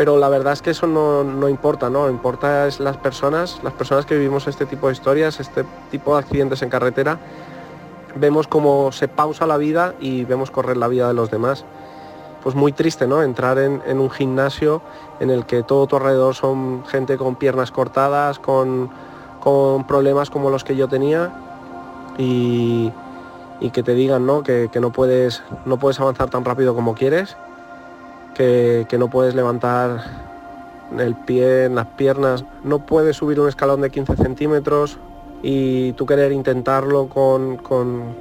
pero 0.00 0.16
la 0.16 0.30
verdad 0.30 0.54
es 0.54 0.62
que 0.62 0.70
eso 0.70 0.86
no, 0.86 1.46
importa, 1.50 1.90
¿no? 1.90 2.08
Importa 2.08 2.66
es 2.66 2.80
las 2.80 2.96
personas, 2.96 3.60
las 3.62 3.74
personas 3.74 4.06
que 4.06 4.16
vivimos 4.16 4.46
este 4.48 4.64
tipo 4.64 4.86
de 4.86 4.94
historias, 4.94 5.40
este 5.40 5.62
tipo 5.90 6.14
de 6.14 6.20
accidentes 6.20 6.62
en 6.62 6.70
carretera, 6.70 7.18
vemos 8.14 8.48
cómo 8.48 8.92
se 8.92 9.08
pausa 9.08 9.46
la 9.46 9.58
vida 9.58 9.94
y 10.00 10.24
vemos 10.24 10.50
correr 10.50 10.78
la 10.78 10.88
vida 10.88 11.06
de 11.08 11.12
los 11.12 11.30
demás. 11.30 11.66
Pues 12.42 12.54
muy 12.54 12.72
triste, 12.72 13.06
¿no? 13.06 13.22
Entrar 13.22 13.58
en, 13.58 14.00
un 14.00 14.10
gimnasio 14.10 14.80
en 15.20 15.30
el 15.30 15.44
que 15.44 15.62
todo 15.62 15.86
tu 15.86 15.96
alrededor 15.96 16.34
son 16.34 16.84
gente 16.86 17.16
con 17.16 17.36
piernas 17.36 17.70
cortadas, 17.70 18.38
con, 18.38 18.90
problemas 19.86 20.30
como 20.30 20.50
los 20.50 20.64
que 20.64 20.76
yo 20.76 20.88
tenía 20.88 21.32
y, 22.18 22.92
que 23.72 23.82
te 23.82 23.94
digan, 23.94 24.26
¿no? 24.26 24.42
Que, 24.42 24.68
que 24.72 24.80
no, 24.80 24.90
puedes, 24.90 25.42
no 25.66 25.78
puedes 25.78 26.00
avanzar 26.00 26.30
tan 26.30 26.44
rápido 26.44 26.74
como 26.74 26.94
quieres 26.94 27.36
que, 28.88 28.96
no 28.98 29.08
puedes 29.08 29.34
levantar 29.34 30.02
el 30.98 31.14
pie, 31.14 31.66
en 31.66 31.74
las 31.74 31.86
piernas, 31.86 32.44
no 32.64 32.80
puedes 32.80 33.16
subir 33.16 33.40
un 33.40 33.48
escalón 33.48 33.80
de 33.80 33.90
15 33.90 34.16
centímetros 34.16 34.98
y 35.42 35.92
tú 35.92 36.06
querer 36.06 36.32
intentarlo 36.32 37.08
con, 37.08 37.56
con, 37.58 38.16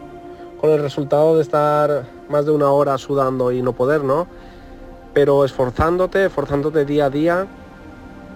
con 0.60 0.70
el 0.70 0.82
resultado 0.82 1.36
de 1.36 1.42
estar 1.42 2.04
más 2.30 2.46
de 2.46 2.52
una 2.52 2.70
hora 2.70 2.96
sudando 2.98 3.52
y 3.52 3.60
no 3.60 3.72
poder, 3.72 4.04
¿no? 4.04 4.26
Pero 5.12 5.44
esforzándote, 5.44 6.26
esforzándote 6.26 6.84
día 6.84 7.06
a 7.06 7.10
día, 7.10 7.46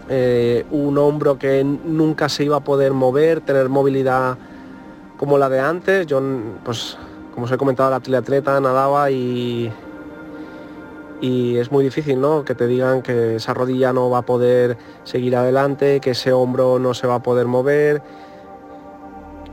eh, 0.08 0.66
un 0.70 0.98
hombro 0.98 1.38
que 1.38 1.64
nunca 1.64 2.28
se 2.28 2.44
iba 2.44 2.56
a 2.56 2.60
poder 2.60 2.92
mover, 2.92 3.40
tener 3.40 3.68
movilidad 3.68 4.36
como 5.16 5.38
la 5.38 5.48
de 5.48 5.60
antes. 5.60 6.06
Yo, 6.06 6.20
pues, 6.64 6.98
como 7.32 7.46
os 7.46 7.52
he 7.52 7.56
comentado, 7.56 7.90
la 7.90 8.00
triatleta 8.00 8.60
nadaba 8.60 9.10
y 9.10 9.72
y 11.24 11.56
es 11.56 11.72
muy 11.72 11.84
difícil 11.84 12.20
¿no? 12.20 12.44
que 12.44 12.54
te 12.54 12.66
digan 12.66 13.00
que 13.00 13.36
esa 13.36 13.54
rodilla 13.54 13.94
no 13.94 14.10
va 14.10 14.18
a 14.18 14.22
poder 14.22 14.76
seguir 15.04 15.36
adelante, 15.36 16.00
que 16.00 16.10
ese 16.10 16.34
hombro 16.34 16.78
no 16.78 16.92
se 16.92 17.06
va 17.06 17.14
a 17.14 17.22
poder 17.22 17.46
mover. 17.46 18.02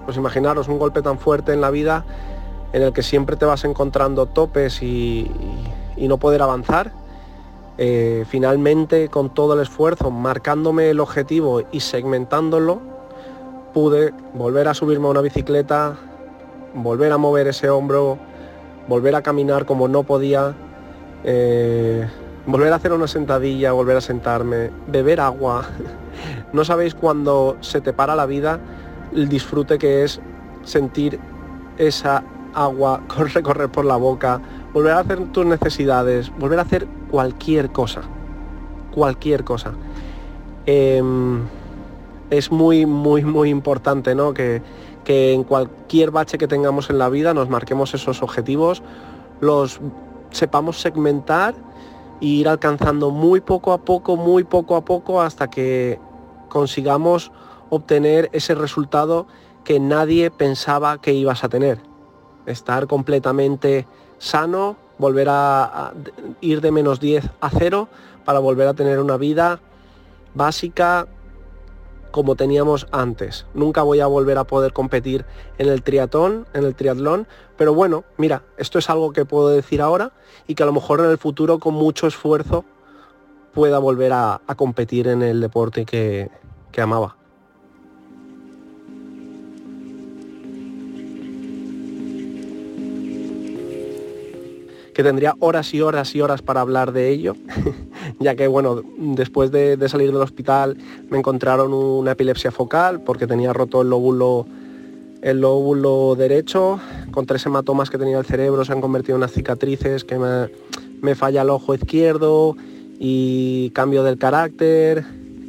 Pues 0.03 0.17
imaginaros 0.17 0.67
un 0.67 0.79
golpe 0.79 1.01
tan 1.01 1.17
fuerte 1.17 1.53
en 1.53 1.61
la 1.61 1.69
vida 1.69 2.03
en 2.73 2.81
el 2.81 2.93
que 2.93 3.03
siempre 3.03 3.35
te 3.35 3.45
vas 3.45 3.63
encontrando 3.63 4.25
topes 4.25 4.81
y, 4.81 5.29
no 5.97 6.17
poder 6.17 6.41
avanzar. 6.41 6.91
Eh, 7.77 8.25
finalmente 8.27 9.09
con 9.09 9.33
todo 9.33 9.53
el 9.53 9.61
esfuerzo, 9.61 10.11
marcándome 10.11 10.89
el 10.89 10.99
objetivo 10.99 11.63
y 11.71 11.79
segmentándolo, 11.79 12.81
pude 13.73 14.13
volver 14.33 14.67
a 14.67 14.73
subirme 14.73 15.07
a 15.07 15.11
una 15.11 15.21
bicicleta, 15.21 15.95
volver 16.73 17.11
a 17.11 17.17
mover 17.17 17.47
ese 17.47 17.69
hombro, 17.69 18.17
volver 18.87 19.15
a 19.15 19.21
caminar 19.21 19.65
como 19.65 19.87
no 19.87 20.03
podía, 20.03 20.53
eh, 21.23 22.07
volver 22.45 22.73
a 22.73 22.75
hacer 22.75 22.93
una 22.93 23.07
sentadilla, 23.07 23.71
volver 23.71 23.97
a 23.97 24.01
sentarme, 24.01 24.71
beber 24.87 25.19
agua. 25.19 25.65
No 26.53 26.65
sabéis 26.65 26.93
cuando 26.93 27.55
se 27.61 27.79
te 27.79 27.93
para 27.93 28.13
la 28.13 28.25
vida 28.25 28.59
el 29.15 29.29
disfrute 29.29 29.77
que 29.77 30.03
es 30.03 30.19
sentir 30.63 31.17
esa 31.77 32.23
agua 32.53 33.01
recorrer 33.33 33.69
por 33.69 33.85
la 33.85 33.97
boca, 33.97 34.41
volver 34.73 34.93
a 34.93 34.99
hacer 34.99 35.31
tus 35.31 35.45
necesidades, 35.45 36.31
volver 36.37 36.59
a 36.59 36.63
hacer 36.63 36.87
cualquier 37.09 37.71
cosa. 37.71 38.01
Cualquier 38.93 39.43
cosa. 39.43 39.73
Em, 40.65 41.41
es 42.29 42.51
muy, 42.51 42.85
muy, 42.85 43.23
muy 43.23 43.49
importante 43.49 44.15
¿no? 44.15 44.33
que, 44.33 44.61
que 45.03 45.33
en 45.33 45.43
cualquier 45.43 46.11
bache 46.11 46.37
que 46.37 46.47
tengamos 46.47 46.89
en 46.89 46.97
la 46.97 47.09
vida 47.09 47.33
nos 47.33 47.49
marquemos 47.49 47.93
esos 47.93 48.21
objetivos, 48.21 48.83
los 49.39 49.79
sepamos 50.31 50.79
segmentar 50.79 51.55
e 52.21 52.25
ir 52.25 52.47
alcanzando 52.47 53.11
muy 53.11 53.41
poco 53.41 53.73
a 53.73 53.79
poco, 53.79 54.15
muy 54.15 54.43
poco 54.43 54.75
a 54.75 54.85
poco 54.85 55.21
hasta 55.21 55.49
que 55.49 55.99
consigamos 56.49 57.31
obtener 57.69 58.29
ese 58.33 58.55
resultado 58.55 59.27
que 59.63 59.79
nadie 59.79 60.31
pensaba 60.31 60.99
que 60.99 61.13
ibas 61.13 61.43
a 61.43 61.49
tener. 61.49 61.90
Estar 62.45 62.87
completamente 62.87 63.87
sano, 64.17 64.77
volver 64.97 65.27
a, 65.29 65.93
ir 66.41 66.61
de 66.61 66.71
menos 66.71 66.99
10 66.99 67.29
a 67.41 67.49
0 67.49 67.87
para 68.23 68.39
volver 68.39 68.67
a 68.67 68.73
tener 68.73 68.99
una 68.99 69.17
vida 69.17 69.59
básica 70.35 71.07
como 72.11 72.35
teníamos 72.35 72.87
antes. 72.91 73.45
Nunca 73.53 73.83
voy 73.83 73.99
a 74.01 74.07
volver 74.07 74.37
a 74.37 74.43
poder 74.43 74.73
competir 74.73 75.25
en 75.57 75.69
el 75.69 75.81
triatlón, 75.81 76.45
en 76.53 76.65
el 76.65 76.75
triatlón, 76.75 77.27
pero 77.57 77.73
bueno, 77.73 78.03
mira, 78.17 78.43
esto 78.57 78.79
es 78.79 78.89
algo 78.89 79.13
que 79.13 79.25
puedo 79.25 79.49
decir 79.49 79.81
ahora 79.81 80.11
y 80.47 80.55
que 80.55 80.63
a 80.63 80.65
lo 80.65 80.73
mejor 80.73 80.99
en 80.99 81.09
el 81.09 81.17
futuro 81.17 81.59
con 81.59 81.73
mucho 81.73 82.07
esfuerzo 82.07 82.65
pueda 83.53 83.79
volver 83.79 84.13
a, 84.13 84.41
competir 84.55 85.07
en 85.07 85.21
el 85.21 85.41
deporte 85.41 85.85
que, 85.85 86.29
que 86.71 86.81
amaba. 86.81 87.20
Que 95.01 95.07
tendría 95.07 95.35
horas 95.39 95.73
y 95.73 95.81
horas 95.81 96.13
y 96.13 96.21
horas 96.21 96.43
para 96.43 96.61
hablar 96.61 96.91
de 96.91 97.09
ello, 97.09 97.35
ya 98.19 98.35
que 98.35 98.45
bueno, 98.45 98.83
después 98.97 99.49
de, 99.49 99.75
salir 99.89 100.11
del 100.11 100.21
hospital 100.21 100.77
me 101.09 101.17
encontraron 101.17 101.73
una 101.73 102.11
epilepsia 102.11 102.51
focal 102.51 103.01
porque 103.01 103.25
tenía 103.25 103.51
roto 103.51 103.81
el 103.81 103.89
lóbulo 103.89 104.45
el 105.23 105.41
lóbulo 105.41 106.15
derecho, 106.15 106.79
con 107.09 107.25
tres 107.25 107.43
hematomas 107.47 107.89
que 107.89 107.97
tenía 107.97 108.19
el 108.19 108.25
cerebro 108.25 108.63
se 108.63 108.73
han 108.73 108.81
convertido 108.81 109.15
en 109.15 109.21
unas 109.21 109.31
cicatrices, 109.31 110.03
que 110.03 110.19
me, 110.19 111.15
falla 111.15 111.41
el 111.41 111.49
ojo 111.49 111.73
izquierdo 111.73 112.55
y 112.99 113.71
cambio 113.71 114.03
del 114.03 114.19
carácter, 114.19 115.03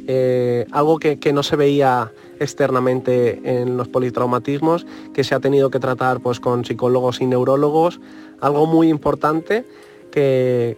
eh, 0.07 0.65
algo 0.71 0.97
que, 0.97 1.19
que, 1.19 1.31
no 1.31 1.43
se 1.43 1.55
veía 1.55 2.11
externamente 2.39 3.39
en 3.61 3.77
los 3.77 3.87
politraumatismos, 3.87 4.85
que 5.13 5.23
se 5.23 5.33
ha 5.33 5.39
tenido 5.39 5.69
que 5.69 5.79
tratar 5.79 6.21
pues, 6.21 6.39
con 6.39 6.65
psicólogos 6.65 7.21
y 7.21 7.25
neurólogos, 7.25 7.99
algo 8.43 8.65
muy 8.65 8.89
importante 8.89 9.65
que, 10.11 10.75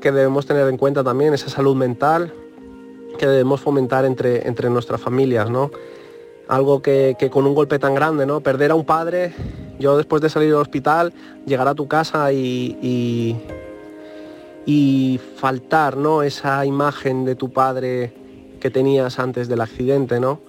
que 0.00 0.12
debemos 0.12 0.44
tener 0.44 0.68
en 0.68 0.76
cuenta 0.76 1.02
también, 1.02 1.32
esa 1.32 1.48
salud 1.48 1.74
mental 1.74 2.34
que 3.18 3.26
debemos 3.26 3.62
fomentar 3.62 4.04
entre, 4.04 4.46
entre 4.46 4.68
nuestras 4.68 5.00
familias, 5.00 5.48
¿no? 5.50 5.70
Algo 6.48 6.82
que, 6.82 7.16
con 7.32 7.46
un 7.46 7.54
golpe 7.54 7.78
tan 7.78 7.94
grande, 7.94 8.26
¿no? 8.26 8.40
Perder 8.40 8.72
a 8.72 8.74
un 8.74 8.84
padre, 8.84 9.32
yo 9.78 9.96
después 9.96 10.20
de 10.20 10.28
salir 10.28 10.50
del 10.50 10.58
hospital, 10.58 11.14
llegar 11.46 11.66
a 11.66 11.74
tu 11.74 11.88
casa 11.88 12.30
y, 12.30 12.76
y, 14.66 15.18
faltar, 15.36 15.96
¿no? 15.96 16.22
Esa 16.22 16.66
imagen 16.66 17.24
de 17.24 17.34
tu 17.34 17.50
padre 17.50 18.12
que 18.60 18.70
tenías 18.70 19.18
antes 19.18 19.48
del 19.48 19.62
accidente, 19.62 20.20
¿no? 20.20 20.40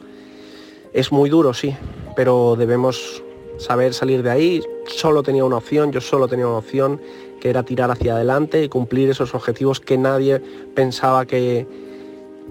Es 0.92 1.14
muy 1.14 1.30
duro, 1.30 1.54
sí, 1.54 1.74
pero 2.18 2.58
debemos 2.58 3.24
saber 3.60 3.94
salir 3.94 4.24
de 4.24 4.32
ahí. 4.32 4.64
Solo 4.88 5.22
tenía 5.22 5.46
una 5.46 5.58
opción, 5.58 5.92
yo 5.92 6.02
solo 6.02 6.28
tenía 6.28 6.48
una 6.48 6.58
opción, 6.58 7.00
que 7.40 7.50
era 7.50 7.64
tirar 7.64 7.92
hacia 7.92 8.16
adelante 8.16 8.64
y 8.64 8.70
cumplir 8.70 9.10
esos 9.10 9.36
objetivos 9.36 9.80
que 9.80 9.98
nadie 9.98 10.40
pensaba 10.74 11.26
que, 11.26 11.68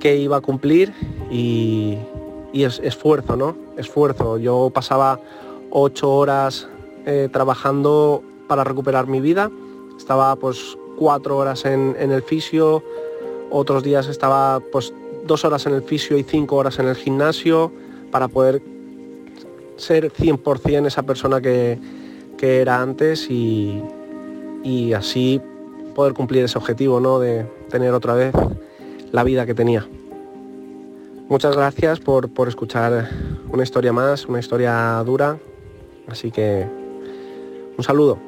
que 0.01 0.17
iba 0.17 0.37
a 0.37 0.41
cumplir 0.41 0.93
y, 1.31 1.99
es, 2.53 2.81
esfuerzo, 2.81 3.37
¿no? 3.37 3.57
Esfuerzo. 3.77 4.39
Yo 4.39 4.71
pasaba 4.73 5.21
ocho 5.71 6.11
horas 6.13 6.69
eh, 7.07 7.29
trabajando 7.33 8.23
para 8.47 8.65
recuperar 8.65 9.07
mi 9.07 9.21
vida. 9.21 9.51
Estaba 9.97 10.37
pues 10.37 10.79
cuatro 10.97 11.37
horas 11.37 11.65
en, 11.65 11.97
en, 11.99 12.11
el 12.11 12.23
fisio, 12.23 12.83
otros 13.51 13.83
días 13.83 14.09
estaba 14.09 14.61
pues 14.73 14.93
dos 15.27 15.45
horas 15.45 15.67
en 15.67 15.75
el 15.75 15.83
fisio 15.83 16.17
y 16.19 16.23
cinco 16.23 16.57
horas 16.57 16.79
en 16.79 16.89
el 16.89 16.97
gimnasio 16.97 17.71
para 18.11 18.29
poder 18.29 18.63
ser 19.79 20.13
100% 20.13 20.87
esa 20.87 21.03
persona 21.03 21.41
que, 21.41 21.79
era 22.41 22.81
antes 22.81 23.29
y, 23.31 23.83
así 24.95 25.41
poder 25.95 26.13
cumplir 26.13 26.45
ese 26.45 26.59
objetivo 26.59 27.01
¿no? 27.01 27.19
de 27.19 27.47
tener 27.71 27.93
otra 27.93 28.15
vez 28.15 28.33
la 29.11 29.25
vida 29.25 29.47
que 29.47 29.55
tenía. 29.55 29.87
Muchas 31.29 31.57
gracias 31.57 32.01
por, 32.01 32.29
por 32.29 32.49
escuchar 32.49 33.09
una 33.51 33.63
historia 33.63 33.93
más, 33.93 34.27
una 34.27 34.39
historia 34.39 35.03
dura, 35.05 35.39
así 36.07 36.31
que 36.31 36.67
un 37.77 37.85
saludo. 37.85 38.28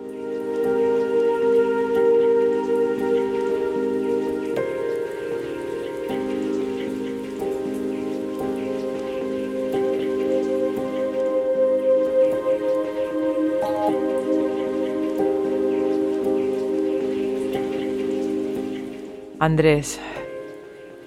Andrés, 19.51 19.99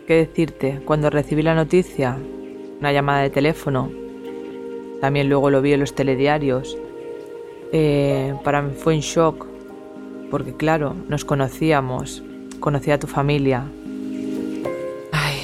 ¿qué 0.05 0.15
decirte? 0.15 0.81
Cuando 0.83 1.09
recibí 1.09 1.43
la 1.43 1.55
noticia, 1.55 2.17
una 2.77 2.91
llamada 2.91 3.21
de 3.21 3.29
teléfono, 3.29 3.89
también 5.00 5.29
luego 5.29 5.50
lo 5.50 5.62
vi 5.62 5.71
en 5.71 5.79
los 5.79 5.95
telediarios, 5.95 6.77
eh, 7.71 8.33
para 8.43 8.62
mí 8.62 8.73
fue 8.77 8.95
un 8.95 9.00
shock, 9.00 9.47
porque 10.29 10.53
claro, 10.57 10.93
nos 11.07 11.23
conocíamos, 11.23 12.21
conocía 12.59 12.95
a 12.95 13.00
tu 13.00 13.07
familia. 13.07 13.63
Ay, 15.13 15.38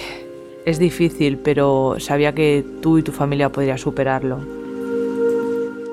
es 0.66 0.78
difícil, 0.78 1.38
pero 1.38 1.96
sabía 2.00 2.36
que 2.36 2.66
tú 2.82 2.98
y 2.98 3.04
tu 3.04 3.14
familia 3.14 3.50
podrían 3.50 3.78
superarlo. 3.78 4.40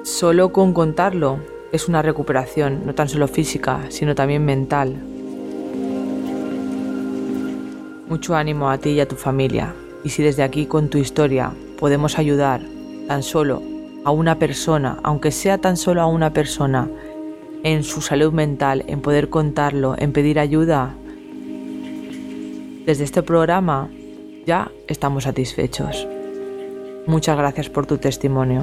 Solo 0.02 0.50
con 0.50 0.72
contarlo 0.72 1.38
es 1.70 1.86
una 1.86 2.02
recuperación, 2.02 2.84
no 2.84 2.96
tan 2.96 3.08
solo 3.08 3.28
física, 3.28 3.84
sino 3.90 4.16
también 4.16 4.44
mental. 4.44 5.15
Mucho 8.08 8.36
ánimo 8.36 8.70
a 8.70 8.78
ti 8.78 8.90
y 8.90 9.00
a 9.00 9.08
tu 9.08 9.16
familia. 9.16 9.74
Y 10.04 10.10
si 10.10 10.22
desde 10.22 10.42
aquí 10.44 10.66
con 10.66 10.88
tu 10.88 10.98
historia 10.98 11.52
podemos 11.78 12.18
ayudar 12.18 12.60
tan 13.08 13.22
solo 13.22 13.62
a 14.04 14.12
una 14.12 14.38
persona, 14.38 14.98
aunque 15.02 15.32
sea 15.32 15.58
tan 15.58 15.76
solo 15.76 16.00
a 16.00 16.06
una 16.06 16.32
persona, 16.32 16.88
en 17.64 17.82
su 17.82 18.00
salud 18.00 18.32
mental, 18.32 18.84
en 18.86 19.00
poder 19.00 19.28
contarlo, 19.28 19.96
en 19.98 20.12
pedir 20.12 20.38
ayuda, 20.38 20.94
desde 22.86 23.02
este 23.02 23.24
programa 23.24 23.90
ya 24.46 24.70
estamos 24.86 25.24
satisfechos. 25.24 26.06
Muchas 27.08 27.36
gracias 27.36 27.68
por 27.68 27.86
tu 27.86 27.98
testimonio. 27.98 28.62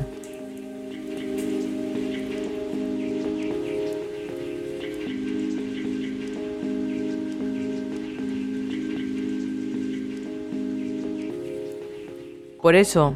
Por 12.63 12.75
eso, 12.75 13.13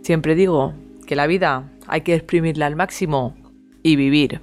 siempre 0.00 0.34
digo 0.34 0.72
que 1.06 1.16
la 1.16 1.26
vida 1.26 1.70
hay 1.86 2.00
que 2.00 2.14
exprimirla 2.14 2.64
al 2.64 2.76
máximo 2.76 3.36
y 3.82 3.94
vivir. 3.94 4.40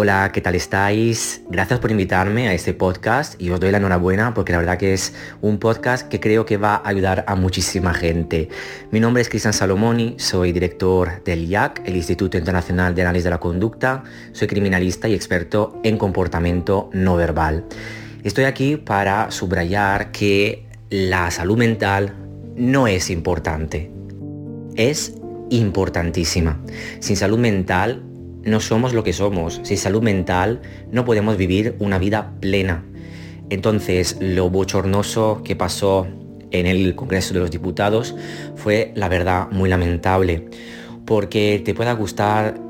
Hola, 0.00 0.30
¿qué 0.32 0.40
tal 0.40 0.54
estáis? 0.54 1.42
Gracias 1.50 1.80
por 1.80 1.90
invitarme 1.90 2.46
a 2.46 2.54
este 2.54 2.72
podcast 2.72 3.34
y 3.42 3.50
os 3.50 3.58
doy 3.58 3.72
la 3.72 3.78
enhorabuena 3.78 4.32
porque 4.32 4.52
la 4.52 4.58
verdad 4.58 4.78
que 4.78 4.94
es 4.94 5.12
un 5.40 5.58
podcast 5.58 6.06
que 6.06 6.20
creo 6.20 6.46
que 6.46 6.56
va 6.56 6.76
a 6.76 6.88
ayudar 6.88 7.24
a 7.26 7.34
muchísima 7.34 7.92
gente. 7.92 8.48
Mi 8.92 9.00
nombre 9.00 9.22
es 9.22 9.28
Cristian 9.28 9.52
Salomoni, 9.52 10.14
soy 10.16 10.52
director 10.52 11.24
del 11.24 11.50
IAC, 11.50 11.82
el 11.84 11.96
Instituto 11.96 12.38
Internacional 12.38 12.94
de 12.94 13.02
Análisis 13.02 13.24
de 13.24 13.30
la 13.30 13.40
Conducta, 13.40 14.04
soy 14.30 14.46
criminalista 14.46 15.08
y 15.08 15.14
experto 15.14 15.80
en 15.82 15.98
comportamiento 15.98 16.90
no 16.92 17.16
verbal. 17.16 17.64
Estoy 18.22 18.44
aquí 18.44 18.76
para 18.76 19.32
subrayar 19.32 20.12
que 20.12 20.64
la 20.90 21.28
salud 21.32 21.58
mental 21.58 22.14
no 22.54 22.86
es 22.86 23.10
importante, 23.10 23.90
es 24.76 25.14
importantísima. 25.50 26.60
Sin 27.00 27.16
salud 27.16 27.40
mental 27.40 28.04
no 28.48 28.60
somos 28.60 28.92
lo 28.92 29.04
que 29.04 29.12
somos. 29.12 29.60
Sin 29.62 29.78
salud 29.78 30.02
mental 30.02 30.60
no 30.90 31.04
podemos 31.04 31.36
vivir 31.36 31.76
una 31.78 31.98
vida 31.98 32.32
plena. 32.40 32.84
Entonces, 33.50 34.16
lo 34.20 34.50
bochornoso 34.50 35.42
que 35.44 35.56
pasó 35.56 36.06
en 36.50 36.66
el 36.66 36.94
Congreso 36.94 37.34
de 37.34 37.40
los 37.40 37.50
Diputados 37.50 38.14
fue, 38.56 38.92
la 38.94 39.08
verdad, 39.08 39.48
muy 39.50 39.68
lamentable. 39.68 40.48
Porque 41.06 41.62
te 41.64 41.74
pueda 41.74 41.92
gustar 41.92 42.60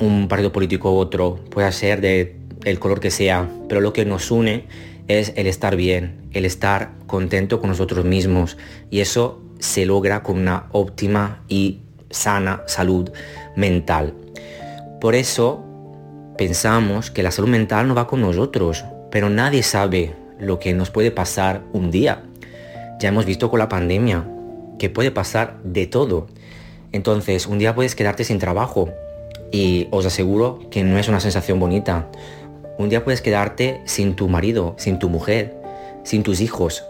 un 0.00 0.28
partido 0.28 0.52
político 0.52 0.92
u 0.92 0.96
otro, 0.96 1.40
puede 1.50 1.70
ser 1.72 2.00
de 2.00 2.36
el 2.64 2.78
color 2.78 3.00
que 3.00 3.10
sea, 3.10 3.48
pero 3.68 3.80
lo 3.80 3.92
que 3.92 4.04
nos 4.04 4.30
une 4.30 4.66
es 5.08 5.32
el 5.36 5.46
estar 5.46 5.76
bien, 5.76 6.28
el 6.32 6.44
estar 6.44 6.92
contento 7.06 7.60
con 7.60 7.70
nosotros 7.70 8.04
mismos. 8.04 8.56
Y 8.90 9.00
eso 9.00 9.42
se 9.58 9.86
logra 9.86 10.22
con 10.22 10.38
una 10.38 10.66
óptima 10.72 11.42
y 11.48 11.80
sana 12.10 12.62
salud 12.66 13.10
mental. 13.56 14.14
Por 15.00 15.14
eso 15.14 15.64
pensamos 16.36 17.10
que 17.10 17.22
la 17.22 17.30
salud 17.30 17.48
mental 17.48 17.88
no 17.88 17.94
va 17.94 18.06
con 18.06 18.20
nosotros, 18.20 18.84
pero 19.10 19.30
nadie 19.30 19.62
sabe 19.62 20.14
lo 20.38 20.58
que 20.58 20.74
nos 20.74 20.90
puede 20.90 21.10
pasar 21.10 21.62
un 21.72 21.90
día. 21.90 22.22
Ya 23.00 23.08
hemos 23.08 23.24
visto 23.24 23.48
con 23.48 23.60
la 23.60 23.70
pandemia 23.70 24.28
que 24.78 24.90
puede 24.90 25.10
pasar 25.10 25.58
de 25.64 25.86
todo. 25.86 26.26
Entonces, 26.92 27.46
un 27.46 27.58
día 27.58 27.74
puedes 27.74 27.94
quedarte 27.94 28.24
sin 28.24 28.38
trabajo 28.38 28.90
y 29.50 29.88
os 29.90 30.04
aseguro 30.04 30.60
que 30.70 30.84
no 30.84 30.98
es 30.98 31.08
una 31.08 31.20
sensación 31.20 31.58
bonita. 31.58 32.08
Un 32.76 32.90
día 32.90 33.02
puedes 33.02 33.22
quedarte 33.22 33.80
sin 33.86 34.16
tu 34.16 34.28
marido, 34.28 34.74
sin 34.76 34.98
tu 34.98 35.08
mujer, 35.08 35.56
sin 36.04 36.22
tus 36.22 36.42
hijos. 36.42 36.84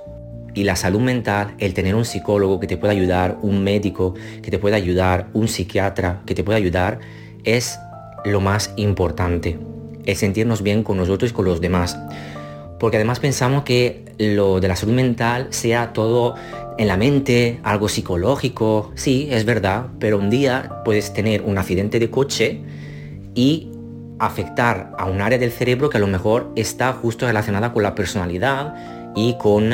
Y 0.53 0.65
la 0.65 0.75
salud 0.75 1.01
mental, 1.01 1.55
el 1.59 1.75
tener 1.75 1.95
un 1.95 2.05
psicólogo 2.05 2.59
que 2.59 2.67
te 2.67 2.77
pueda 2.77 2.93
ayudar, 2.93 3.39
un 3.43 3.63
médico 3.63 4.15
que 4.43 4.51
te 4.51 4.59
pueda 4.59 4.75
ayudar, 4.75 5.29
un 5.33 5.47
psiquiatra 5.47 6.23
que 6.27 6.35
te 6.35 6.43
pueda 6.43 6.59
ayudar, 6.59 6.99
es 7.45 7.79
lo 8.25 8.41
más 8.41 8.73
importante. 8.77 9.59
El 10.07 10.17
sentirnos 10.17 10.63
bien 10.63 10.83
con 10.83 10.97
nosotros 10.97 11.31
y 11.31 11.35
con 11.35 11.45
los 11.45 11.61
demás. 11.61 11.99
Porque 12.79 12.97
además 12.97 13.21
pensamos 13.21 13.65
que 13.65 14.05
lo 14.19 14.61
de 14.61 14.69
la 14.69 14.77
salud 14.77 14.95
mental 14.95 15.49
sea 15.51 15.93
todo 15.93 16.35
en 16.79 16.89
la 16.89 16.97
mente, 16.97 17.61
algo 17.63 17.89
psicológico. 17.89 18.91
Sí, 18.95 19.29
es 19.31 19.45
verdad, 19.45 19.89
pero 19.99 20.19
un 20.19 20.31
día 20.31 20.81
puedes 20.85 21.13
tener 21.13 21.43
un 21.43 21.59
accidente 21.59 21.99
de 21.99 22.11
coche 22.11 22.63
y 23.35 23.71
afectar 24.19 24.93
a 24.99 25.05
un 25.07 25.21
área 25.21 25.39
del 25.39 25.51
cerebro 25.51 25.91
que 25.91 25.99
a 25.99 26.01
lo 26.01 26.07
mejor 26.07 26.53
está 26.57 26.93
justo 26.93 27.27
relacionada 27.27 27.73
con 27.73 27.83
la 27.83 27.95
personalidad 27.95 28.75
y 29.15 29.37
con 29.39 29.71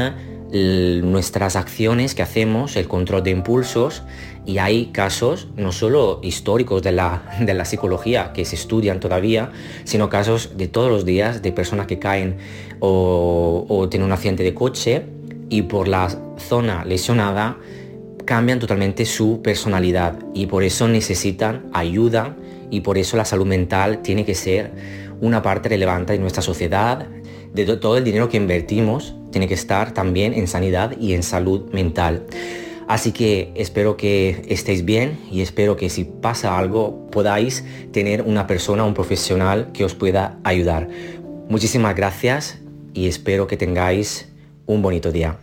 nuestras 0.50 1.56
acciones 1.56 2.14
que 2.14 2.22
hacemos, 2.22 2.76
el 2.76 2.88
control 2.88 3.22
de 3.22 3.30
impulsos, 3.30 4.02
y 4.46 4.58
hay 4.58 4.86
casos 4.86 5.48
no 5.56 5.72
solo 5.72 6.20
históricos 6.22 6.82
de 6.82 6.92
la, 6.92 7.36
de 7.40 7.52
la 7.52 7.64
psicología 7.64 8.32
que 8.32 8.44
se 8.44 8.54
estudian 8.54 9.00
todavía, 9.00 9.50
sino 9.84 10.08
casos 10.08 10.56
de 10.56 10.68
todos 10.68 10.90
los 10.90 11.04
días 11.04 11.42
de 11.42 11.52
personas 11.52 11.86
que 11.86 11.98
caen 11.98 12.38
o, 12.78 13.66
o 13.68 13.88
tienen 13.88 14.06
un 14.06 14.12
accidente 14.12 14.42
de 14.42 14.54
coche 14.54 15.02
y 15.50 15.62
por 15.62 15.88
la 15.88 16.08
zona 16.38 16.84
lesionada 16.84 17.58
cambian 18.24 18.58
totalmente 18.58 19.04
su 19.04 19.40
personalidad 19.42 20.18
y 20.34 20.46
por 20.46 20.64
eso 20.64 20.88
necesitan 20.88 21.66
ayuda 21.72 22.36
y 22.70 22.80
por 22.80 22.98
eso 22.98 23.16
la 23.16 23.24
salud 23.24 23.46
mental 23.46 24.02
tiene 24.02 24.24
que 24.24 24.34
ser 24.34 24.72
una 25.20 25.42
parte 25.42 25.68
relevante 25.68 26.12
de 26.12 26.18
nuestra 26.18 26.42
sociedad, 26.42 27.06
de 27.52 27.76
todo 27.76 27.96
el 27.96 28.04
dinero 28.04 28.28
que 28.28 28.36
invertimos 28.36 29.14
tiene 29.30 29.48
que 29.48 29.54
estar 29.54 29.92
también 29.92 30.34
en 30.34 30.46
sanidad 30.46 30.96
y 30.98 31.14
en 31.14 31.22
salud 31.22 31.70
mental. 31.72 32.26
Así 32.88 33.10
que 33.12 33.52
espero 33.56 33.96
que 33.96 34.44
estéis 34.48 34.84
bien 34.84 35.18
y 35.30 35.40
espero 35.40 35.76
que 35.76 35.90
si 35.90 36.04
pasa 36.04 36.56
algo 36.56 37.06
podáis 37.10 37.64
tener 37.92 38.22
una 38.22 38.46
persona, 38.46 38.84
un 38.84 38.94
profesional 38.94 39.70
que 39.72 39.84
os 39.84 39.94
pueda 39.94 40.38
ayudar. 40.44 40.88
Muchísimas 41.48 41.96
gracias 41.96 42.60
y 42.94 43.08
espero 43.08 43.46
que 43.48 43.56
tengáis 43.56 44.32
un 44.66 44.82
bonito 44.82 45.10
día. 45.10 45.38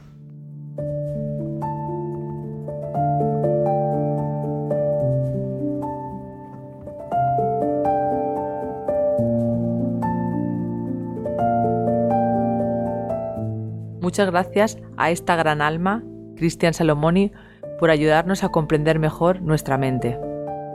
Muchas 14.02 14.30
gracias 14.30 14.78
a 14.96 15.12
esta 15.12 15.36
gran 15.36 15.62
alma, 15.62 16.04
Cristian 16.44 16.74
Salomoni, 16.74 17.32
por 17.80 17.90
ayudarnos 17.90 18.44
a 18.44 18.50
comprender 18.50 19.00
mejor 19.00 19.42
nuestra 19.42 19.78
mente. 19.78 20.20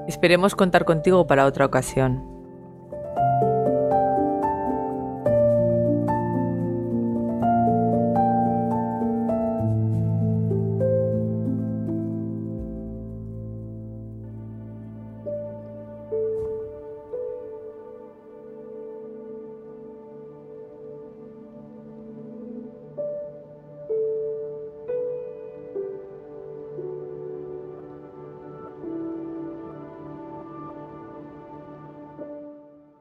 Esperemos 0.09 0.55
contar 0.55 0.87
contigo 0.87 1.27
para 1.27 1.45
otra 1.45 1.67
ocasión. 1.67 2.38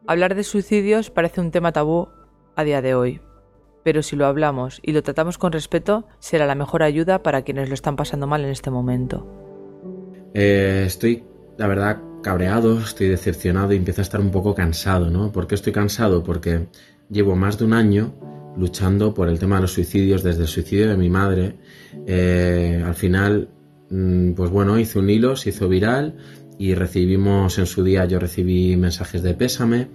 Hablar 0.09 0.35
de 0.35 0.43
suicidios 0.45 1.09
parece 1.09 1.41
un 1.41 1.51
tema 1.51 1.73
tabú 1.73 2.07
a 2.55 2.63
día 2.63 2.81
de 2.81 2.95
hoy, 2.95 3.19
pero 3.83 4.01
si 4.01 4.15
lo 4.15 4.25
hablamos 4.25 4.79
y 4.81 4.93
lo 4.93 5.03
tratamos 5.03 5.37
con 5.37 5.51
respeto, 5.51 6.07
será 6.19 6.45
la 6.45 6.55
mejor 6.55 6.81
ayuda 6.81 7.21
para 7.21 7.41
quienes 7.41 7.67
lo 7.67 7.73
están 7.73 7.97
pasando 7.97 8.25
mal 8.25 8.45
en 8.45 8.51
este 8.51 8.71
momento. 8.71 9.27
Eh, 10.33 10.85
estoy, 10.87 11.25
la 11.57 11.67
verdad, 11.67 12.01
cabreado, 12.23 12.79
estoy 12.79 13.09
decepcionado 13.09 13.73
y 13.73 13.75
empiezo 13.75 13.99
a 13.99 14.03
estar 14.03 14.21
un 14.21 14.31
poco 14.31 14.55
cansado, 14.55 15.09
¿no? 15.09 15.33
¿Por 15.33 15.45
qué 15.45 15.55
estoy 15.55 15.73
cansado? 15.73 16.23
Porque 16.23 16.69
llevo 17.09 17.35
más 17.35 17.57
de 17.57 17.65
un 17.65 17.73
año 17.73 18.13
luchando 18.55 19.13
por 19.13 19.27
el 19.27 19.39
tema 19.39 19.57
de 19.57 19.63
los 19.63 19.73
suicidios, 19.73 20.23
desde 20.23 20.43
el 20.43 20.47
suicidio 20.47 20.87
de 20.87 20.95
mi 20.95 21.09
madre. 21.09 21.57
Eh, 22.05 22.81
al 22.83 22.95
final, 22.95 23.49
mm, 23.89 24.31
pues 24.35 24.51
bueno, 24.51 24.79
hice 24.79 24.99
un 24.99 25.09
hilo, 25.09 25.35
se 25.35 25.49
hizo 25.49 25.67
viral 25.67 26.15
y 26.59 26.73
recibimos 26.73 27.57
en 27.59 27.65
su 27.65 27.83
día, 27.83 28.05
yo 28.05 28.19
recibí 28.19 28.75
mensajes 28.75 29.21
de 29.21 29.33
pésame, 29.33 29.89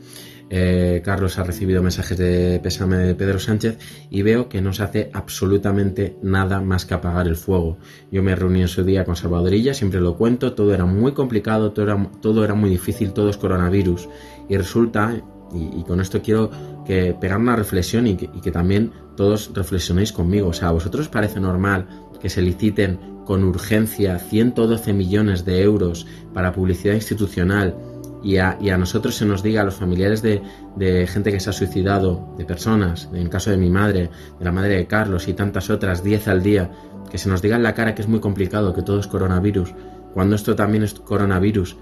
eh, 0.54 1.00
Carlos 1.02 1.38
ha 1.38 1.44
recibido 1.44 1.82
mensajes 1.82 2.18
de 2.18 2.60
pésame 2.62 2.98
de 2.98 3.14
Pedro 3.14 3.38
Sánchez 3.38 3.78
y 4.10 4.20
veo 4.20 4.50
que 4.50 4.60
no 4.60 4.74
se 4.74 4.82
hace 4.82 5.10
absolutamente 5.14 6.18
nada 6.22 6.60
más 6.60 6.84
que 6.84 6.92
apagar 6.92 7.26
el 7.26 7.36
fuego. 7.36 7.78
Yo 8.10 8.22
me 8.22 8.36
reuní 8.36 8.60
en 8.60 8.68
su 8.68 8.84
día 8.84 9.06
con 9.06 9.16
Salvadorilla, 9.16 9.72
siempre 9.72 9.98
lo 9.98 10.14
cuento, 10.18 10.52
todo 10.52 10.74
era 10.74 10.84
muy 10.84 11.12
complicado, 11.12 11.72
todo 11.72 11.86
era, 11.86 12.10
todo 12.20 12.44
era 12.44 12.52
muy 12.52 12.68
difícil, 12.68 13.14
todo 13.14 13.30
es 13.30 13.38
coronavirus. 13.38 14.10
Y 14.50 14.58
resulta, 14.58 15.22
y, 15.54 15.82
con 15.84 16.02
esto 16.02 16.20
quiero 16.20 16.50
que 16.84 17.16
pegar 17.18 17.38
una 17.38 17.56
reflexión 17.56 18.06
y 18.06 18.16
que, 18.16 18.26
y 18.26 18.42
que 18.42 18.52
también 18.52 18.92
todos 19.16 19.52
reflexionéis 19.54 20.12
conmigo, 20.12 20.48
o 20.48 20.52
sea, 20.52 20.68
¿a 20.68 20.72
vosotros 20.72 21.06
os 21.06 21.08
parece 21.08 21.40
normal 21.40 21.86
que 22.22 22.30
se 22.30 22.40
liciten 22.40 22.98
con 23.26 23.44
urgencia 23.44 24.18
112 24.18 24.92
millones 24.92 25.44
de 25.44 25.62
euros 25.62 26.06
para 26.32 26.52
publicidad 26.52 26.94
institucional 26.94 27.76
y 28.22 28.36
a, 28.36 28.56
y 28.60 28.70
a 28.70 28.78
nosotros 28.78 29.16
se 29.16 29.26
nos 29.26 29.42
diga, 29.42 29.62
a 29.62 29.64
los 29.64 29.74
familiares 29.74 30.22
de, 30.22 30.40
de, 30.76 31.06
gente 31.08 31.32
que 31.32 31.40
se 31.40 31.50
ha 31.50 31.52
suicidado, 31.52 32.34
de 32.38 32.44
personas, 32.44 33.08
en 33.12 33.18
el 33.18 33.28
caso 33.28 33.50
de 33.50 33.56
mi 33.56 33.68
madre, 33.68 34.10
de 34.38 34.44
la 34.44 34.52
madre 34.52 34.76
de 34.76 34.86
Carlos 34.86 35.26
y 35.26 35.34
tantas 35.34 35.70
otras, 35.70 36.04
10 36.04 36.28
al 36.28 36.42
día, 36.42 36.70
que 37.10 37.18
se 37.18 37.28
nos 37.28 37.42
diga 37.42 37.56
en 37.56 37.64
la 37.64 37.74
cara 37.74 37.94
que 37.94 38.02
es 38.02 38.08
muy 38.08 38.20
complicado, 38.20 38.72
que 38.72 38.82
todo 38.82 39.00
es 39.00 39.08
coronavirus, 39.08 39.74
cuando 40.14 40.36
esto 40.36 40.54
también 40.54 40.84
es 40.84 40.94
coronavirus, 40.94 41.76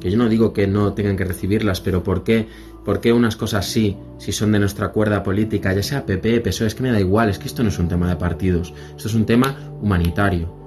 que 0.00 0.10
yo 0.10 0.18
no 0.18 0.28
digo 0.28 0.52
que 0.52 0.66
no 0.66 0.92
tengan 0.92 1.16
que 1.16 1.24
recibirlas, 1.24 1.80
pero 1.80 2.02
¿por 2.02 2.24
qué, 2.24 2.46
¿por 2.84 3.00
qué 3.00 3.12
unas 3.12 3.36
cosas 3.36 3.66
sí, 3.66 3.96
si 4.18 4.32
son 4.32 4.52
de 4.52 4.58
nuestra 4.58 4.88
cuerda 4.88 5.22
política, 5.22 5.72
ya 5.72 5.82
sea 5.82 6.06
PP, 6.06 6.40
PSOE, 6.40 6.66
es 6.68 6.74
que 6.74 6.82
me 6.82 6.92
da 6.92 7.00
igual, 7.00 7.30
es 7.30 7.38
que 7.38 7.48
esto 7.48 7.62
no 7.62 7.70
es 7.70 7.78
un 7.78 7.88
tema 7.88 8.08
de 8.08 8.16
partidos, 8.16 8.72
esto 8.96 9.08
es 9.08 9.14
un 9.14 9.26
tema 9.26 9.56
humanitario. 9.80 10.64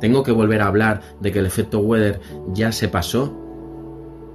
Tengo 0.00 0.22
que 0.22 0.32
volver 0.32 0.62
a 0.62 0.66
hablar 0.66 1.02
de 1.20 1.30
que 1.30 1.38
el 1.38 1.46
efecto 1.46 1.78
Weather 1.80 2.20
ya 2.52 2.72
se 2.72 2.88
pasó 2.88 3.38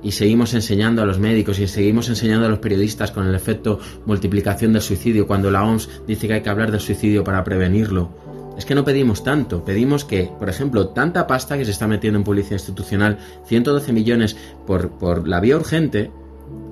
y 0.02 0.12
seguimos 0.12 0.54
enseñando 0.54 1.02
a 1.02 1.06
los 1.06 1.20
médicos 1.20 1.60
y 1.60 1.68
seguimos 1.68 2.08
enseñando 2.08 2.46
a 2.46 2.50
los 2.50 2.60
periodistas 2.60 3.12
con 3.12 3.28
el 3.28 3.36
efecto 3.36 3.80
multiplicación 4.06 4.74
del 4.74 4.82
suicidio 4.82 5.28
cuando 5.28 5.52
la 5.52 5.66
OMS 5.66 5.90
dice 6.08 6.28
que 6.28 6.36
hay 6.36 6.42
que 6.42 6.50
hablar 6.50 6.72
del 6.72 6.80
suicidio 6.80 7.24
para 7.24 7.44
prevenirlo. 7.44 8.10
Es 8.58 8.66
que 8.66 8.76
no 8.76 8.84
pedimos 8.84 9.24
tanto, 9.24 9.64
pedimos 9.64 10.04
que, 10.04 10.32
por 10.40 10.50
ejemplo, 10.50 10.90
tanta 10.90 11.28
pasta 11.28 11.58
que 11.58 11.66
se 11.66 11.72
está 11.72 11.88
metiendo 11.88 12.18
en 12.18 12.24
publicidad 12.24 12.56
institucional, 12.56 13.20
112 13.46 13.94
millones 13.94 14.36
por, 14.66 14.92
por 14.98 15.28
la 15.28 15.40
vía 15.40 15.58
urgente, 15.58 16.12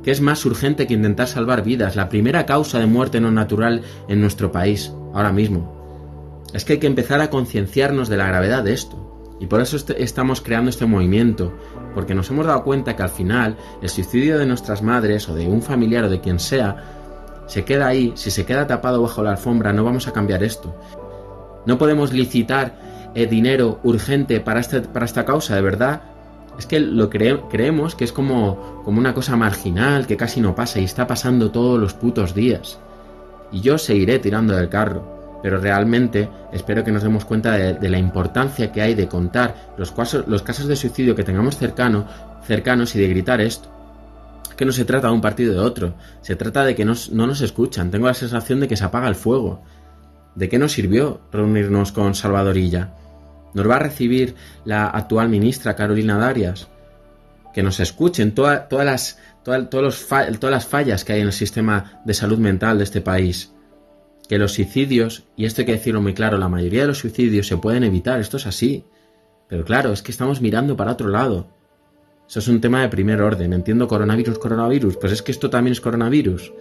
que 0.05 0.11
es 0.11 0.21
más 0.21 0.45
urgente 0.45 0.85
que 0.85 0.93
intentar 0.93 1.27
salvar 1.27 1.63
vidas, 1.63 1.95
la 1.95 2.09
primera 2.09 2.45
causa 2.45 2.77
de 2.77 2.85
muerte 2.85 3.19
no 3.19 3.31
natural 3.31 3.81
en 4.07 4.21
nuestro 4.21 4.51
país, 4.51 4.93
ahora 5.15 5.31
mismo. 5.31 6.45
Es 6.53 6.63
que 6.63 6.73
hay 6.73 6.79
que 6.79 6.85
empezar 6.85 7.21
a 7.21 7.31
concienciarnos 7.31 8.07
de 8.07 8.17
la 8.17 8.27
gravedad 8.27 8.63
de 8.63 8.73
esto. 8.73 9.35
Y 9.39 9.47
por 9.47 9.61
eso 9.61 9.77
est 9.77 9.89
estamos 9.89 10.41
creando 10.41 10.69
este 10.69 10.85
movimiento, 10.85 11.57
porque 11.95 12.13
nos 12.13 12.29
hemos 12.29 12.45
dado 12.45 12.63
cuenta 12.63 12.95
que 12.95 13.01
al 13.01 13.09
final 13.09 13.57
el 13.81 13.89
suicidio 13.89 14.37
de 14.37 14.45
nuestras 14.45 14.83
madres 14.83 15.27
o 15.27 15.33
de 15.33 15.47
un 15.47 15.63
familiar 15.63 16.03
o 16.03 16.09
de 16.09 16.21
quien 16.21 16.37
sea 16.39 17.43
se 17.47 17.65
queda 17.65 17.87
ahí, 17.87 18.13
si 18.13 18.29
se 18.29 18.45
queda 18.45 18.67
tapado 18.67 19.01
bajo 19.01 19.23
la 19.23 19.31
alfombra 19.31 19.73
no 19.73 19.83
vamos 19.83 20.07
a 20.07 20.13
cambiar 20.13 20.43
esto. 20.43 20.79
No 21.65 21.79
podemos 21.79 22.13
licitar 22.13 22.77
eh, 23.15 23.25
dinero 23.25 23.79
urgente 23.81 24.39
para, 24.39 24.59
este, 24.59 24.81
para 24.81 25.05
esta 25.05 25.25
causa, 25.25 25.55
de 25.55 25.61
verdad. 25.63 26.14
Es 26.57 26.65
que 26.65 26.79
lo 26.79 27.09
cre 27.09 27.41
creemos 27.49 27.95
que 27.95 28.03
es 28.03 28.11
como, 28.11 28.81
como 28.83 28.99
una 28.99 29.13
cosa 29.13 29.35
marginal, 29.35 30.07
que 30.07 30.17
casi 30.17 30.41
no 30.41 30.55
pasa 30.55 30.79
y 30.79 30.85
está 30.85 31.05
pasando 31.07 31.51
todos 31.51 31.79
los 31.79 31.93
putos 31.93 32.33
días. 32.33 32.79
Y 33.51 33.61
yo 33.61 33.77
seguiré 33.77 34.19
tirando 34.19 34.55
del 34.55 34.69
carro 34.69 35.15
pero 35.45 35.59
realmente 35.59 36.27
espero 36.51 36.83
que 36.83 36.91
nos 36.91 37.03
demos 37.03 37.23
cuenta 37.23 37.51
de, 37.51 37.87
la 37.87 37.99
importancia 37.99 38.71
que 38.71 38.81
hay 38.81 38.95
de 38.95 39.07
contar 39.07 39.75
los 39.77 39.91
casos, 39.91 40.27
los 40.27 40.41
casos 40.41 40.65
de 40.65 40.75
suicidio 40.75 41.13
que 41.13 41.23
tengamos 41.23 41.55
cercano, 41.55 42.07
cercanos 42.47 42.95
y 42.95 42.99
de 42.99 43.09
gritar 43.09 43.39
esto. 43.41 43.69
Que 44.57 44.65
no 44.65 44.71
se 44.71 44.85
trata 44.85 45.09
de 45.09 45.13
un 45.13 45.21
partido 45.21 45.53
de 45.53 45.59
otro, 45.59 45.93
se 46.21 46.35
trata 46.35 46.65
de 46.65 46.73
que 46.73 46.83
no 46.83 46.95
nos 47.11 47.41
escuchan. 47.41 47.91
Tengo 47.91 48.07
la 48.07 48.15
sensación 48.15 48.59
de 48.59 48.67
que 48.67 48.75
se 48.75 48.85
apaga 48.85 49.07
el 49.07 49.13
fuego. 49.13 49.61
¿De 50.33 50.49
qué 50.49 50.57
nos 50.57 50.71
sirvió 50.71 51.21
reunirnos 51.31 51.91
con 51.91 52.15
Salvadorilla? 52.15 52.95
¿Nos 53.55 53.67
va 53.67 53.77
a 53.77 53.79
recibir 53.79 54.35
la 54.63 54.85
actual 54.85 55.29
ministra 55.29 55.75
Carolina 55.75 56.19
Darias? 56.19 56.67
Que 57.53 57.63
nos 57.63 57.79
escuchen 57.79 58.35
toda, 58.35 58.67
todas, 58.67 58.85
las, 58.85 59.19
todos 59.43 59.81
los, 59.81 60.07
todas 60.07 60.51
las 60.51 60.67
fallas 60.67 61.03
que 61.03 61.13
hay 61.13 61.21
en 61.21 61.27
el 61.27 61.33
sistema 61.33 62.01
de 62.05 62.13
salud 62.13 62.37
mental 62.37 62.77
de 62.77 62.83
este 62.83 63.01
país 63.01 63.51
que 64.27 64.37
los 64.37 64.53
suicidios, 64.53 65.23
y 65.35 65.45
esto 65.45 65.61
hay 65.61 65.65
que 65.65 65.73
decirlo 65.73 66.01
muy 66.01 66.13
claro, 66.13 66.37
la 66.37 66.49
mayoría 66.49 66.81
de 66.81 66.87
los 66.87 66.97
suicidios 66.97 67.47
se 67.47 67.57
pueden 67.57 67.83
evitar, 67.83 68.19
esto 68.19 68.37
es 68.37 68.47
así. 68.47 68.85
Pero 69.47 69.63
claro, 69.63 69.91
es 69.91 70.01
que 70.01 70.11
estamos 70.11 70.41
mirando 70.41 70.75
para 70.75 70.93
otro 70.93 71.09
lado. 71.09 71.47
Eso 72.27 72.39
es 72.39 72.47
un 72.47 72.59
tema 72.59 72.81
de 72.81 72.89
primer 72.89 73.21
orden. 73.21 73.53
Entiendo 73.53 73.87
coronavirus, 73.87 74.39
coronavirus. 74.39 74.97
Pues 74.97 75.13
es 75.13 75.21
que 75.21 75.31
esto 75.31 75.49
también 75.51 75.73
es 75.73 75.81
coronavirus. 75.81 76.51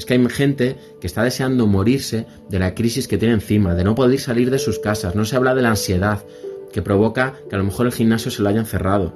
Es 0.00 0.06
que 0.06 0.14
hay 0.14 0.28
gente 0.30 0.78
que 0.98 1.06
está 1.06 1.22
deseando 1.22 1.66
morirse 1.66 2.24
de 2.48 2.58
la 2.58 2.74
crisis 2.74 3.06
que 3.06 3.18
tiene 3.18 3.34
encima, 3.34 3.74
de 3.74 3.84
no 3.84 3.94
poder 3.94 4.18
salir 4.18 4.50
de 4.50 4.58
sus 4.58 4.78
casas. 4.78 5.14
No 5.14 5.26
se 5.26 5.36
habla 5.36 5.54
de 5.54 5.60
la 5.60 5.68
ansiedad 5.68 6.24
que 6.72 6.80
provoca 6.80 7.34
que 7.50 7.54
a 7.54 7.58
lo 7.58 7.64
mejor 7.64 7.84
el 7.84 7.92
gimnasio 7.92 8.30
se 8.30 8.40
lo 8.40 8.48
hayan 8.48 8.64
cerrado. 8.64 9.12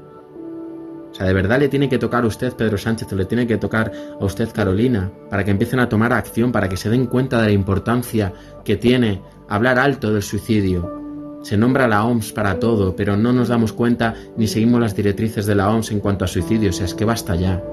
O 1.10 1.14
sea, 1.14 1.26
de 1.26 1.32
verdad 1.32 1.58
le 1.58 1.70
tiene 1.70 1.88
que 1.88 1.96
tocar 1.96 2.24
a 2.24 2.26
usted, 2.26 2.52
Pedro 2.52 2.76
Sánchez, 2.76 3.10
o 3.10 3.16
le 3.16 3.24
tiene 3.24 3.46
que 3.46 3.56
tocar 3.56 3.92
a 4.20 4.22
usted, 4.26 4.50
Carolina, 4.52 5.10
para 5.30 5.42
que 5.42 5.52
empiecen 5.52 5.80
a 5.80 5.88
tomar 5.88 6.12
acción, 6.12 6.52
para 6.52 6.68
que 6.68 6.76
se 6.76 6.90
den 6.90 7.06
cuenta 7.06 7.40
de 7.40 7.46
la 7.46 7.52
importancia 7.52 8.34
que 8.62 8.76
tiene 8.76 9.22
hablar 9.48 9.78
alto 9.78 10.12
del 10.12 10.22
suicidio, 10.22 11.40
se 11.40 11.56
nombra 11.56 11.88
la 11.88 12.04
OMS 12.04 12.30
para 12.32 12.58
todo, 12.58 12.94
pero 12.94 13.16
no 13.16 13.32
nos 13.32 13.48
damos 13.48 13.72
cuenta 13.72 14.12
ni 14.36 14.48
seguimos 14.48 14.82
las 14.82 14.94
directrices 14.94 15.46
de 15.46 15.54
la 15.54 15.70
OMS 15.70 15.92
en 15.92 16.00
cuanto 16.00 16.26
a 16.26 16.28
suicidios. 16.28 16.82
Es 16.82 16.94
que 16.94 17.06
basta 17.06 17.36
ya, 17.36 17.64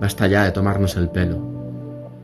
basta 0.00 0.28
ya 0.28 0.44
de 0.44 0.52
tomarnos 0.52 0.94
el 0.94 1.08
pelo. 1.08 1.61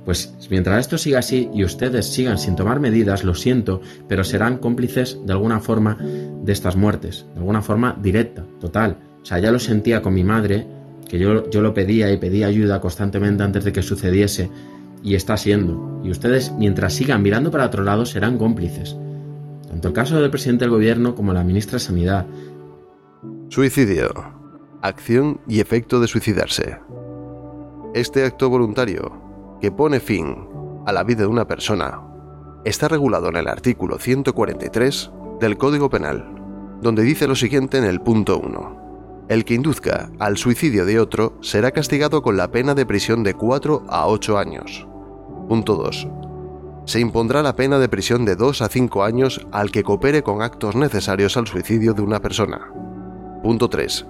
Pues 0.08 0.32
mientras 0.48 0.80
esto 0.80 0.96
siga 0.96 1.18
así 1.18 1.50
y 1.52 1.64
ustedes 1.64 2.06
sigan 2.06 2.38
sin 2.38 2.56
tomar 2.56 2.80
medidas, 2.80 3.24
lo 3.24 3.34
siento, 3.34 3.82
pero 4.08 4.24
serán 4.24 4.56
cómplices 4.56 5.18
de 5.26 5.34
alguna 5.34 5.60
forma 5.60 5.98
de 6.00 6.50
estas 6.50 6.76
muertes, 6.76 7.26
de 7.34 7.40
alguna 7.40 7.60
forma 7.60 7.94
directa, 8.00 8.42
total. 8.58 8.96
O 9.20 9.26
sea, 9.26 9.38
ya 9.38 9.52
lo 9.52 9.58
sentía 9.58 10.00
con 10.00 10.14
mi 10.14 10.24
madre, 10.24 10.66
que 11.06 11.18
yo, 11.18 11.50
yo 11.50 11.60
lo 11.60 11.74
pedía 11.74 12.10
y 12.10 12.16
pedía 12.16 12.46
ayuda 12.46 12.80
constantemente 12.80 13.42
antes 13.42 13.64
de 13.64 13.72
que 13.74 13.82
sucediese, 13.82 14.48
y 15.02 15.14
está 15.14 15.36
siendo. 15.36 16.00
Y 16.02 16.10
ustedes, 16.10 16.52
mientras 16.52 16.94
sigan 16.94 17.20
mirando 17.20 17.50
para 17.50 17.66
otro 17.66 17.84
lado, 17.84 18.06
serán 18.06 18.38
cómplices 18.38 18.96
tanto 19.68 19.88
el 19.88 19.92
caso 19.92 20.18
del 20.22 20.30
presidente 20.30 20.64
del 20.64 20.72
gobierno 20.72 21.14
como 21.14 21.34
la 21.34 21.44
ministra 21.44 21.74
de 21.74 21.80
Sanidad. 21.80 22.26
Suicidio. 23.50 24.08
Acción 24.80 25.38
y 25.46 25.60
efecto 25.60 26.00
de 26.00 26.06
suicidarse. 26.06 26.78
Este 27.92 28.24
acto 28.24 28.48
voluntario, 28.48 29.27
que 29.60 29.72
pone 29.72 30.00
fin 30.00 30.48
a 30.86 30.92
la 30.92 31.04
vida 31.04 31.22
de 31.22 31.26
una 31.26 31.46
persona, 31.46 32.00
está 32.64 32.88
regulado 32.88 33.28
en 33.28 33.36
el 33.36 33.48
artículo 33.48 33.98
143 33.98 35.10
del 35.40 35.56
Código 35.58 35.90
Penal, 35.90 36.24
donde 36.80 37.02
dice 37.02 37.26
lo 37.28 37.34
siguiente 37.34 37.78
en 37.78 37.84
el 37.84 38.00
punto 38.00 38.38
1. 38.38 39.26
El 39.28 39.44
que 39.44 39.54
induzca 39.54 40.10
al 40.18 40.36
suicidio 40.36 40.86
de 40.86 41.00
otro 41.00 41.34
será 41.42 41.70
castigado 41.70 42.22
con 42.22 42.36
la 42.36 42.50
pena 42.50 42.74
de 42.74 42.86
prisión 42.86 43.22
de 43.22 43.34
4 43.34 43.84
a 43.88 44.06
8 44.06 44.38
años. 44.38 44.86
Punto 45.48 45.74
2 45.76 46.08
se 46.88 47.00
impondrá 47.00 47.42
la 47.42 47.54
pena 47.54 47.78
de 47.78 47.90
prisión 47.90 48.24
de 48.24 48.34
2 48.34 48.62
a 48.62 48.68
5 48.70 49.04
años 49.04 49.46
al 49.52 49.70
que 49.70 49.82
coopere 49.82 50.22
con 50.22 50.40
actos 50.40 50.74
necesarios 50.74 51.36
al 51.36 51.46
suicidio 51.46 51.92
de 51.92 52.00
una 52.00 52.18
persona. 52.18 52.72
Punto 53.42 53.68
3. 53.68 54.06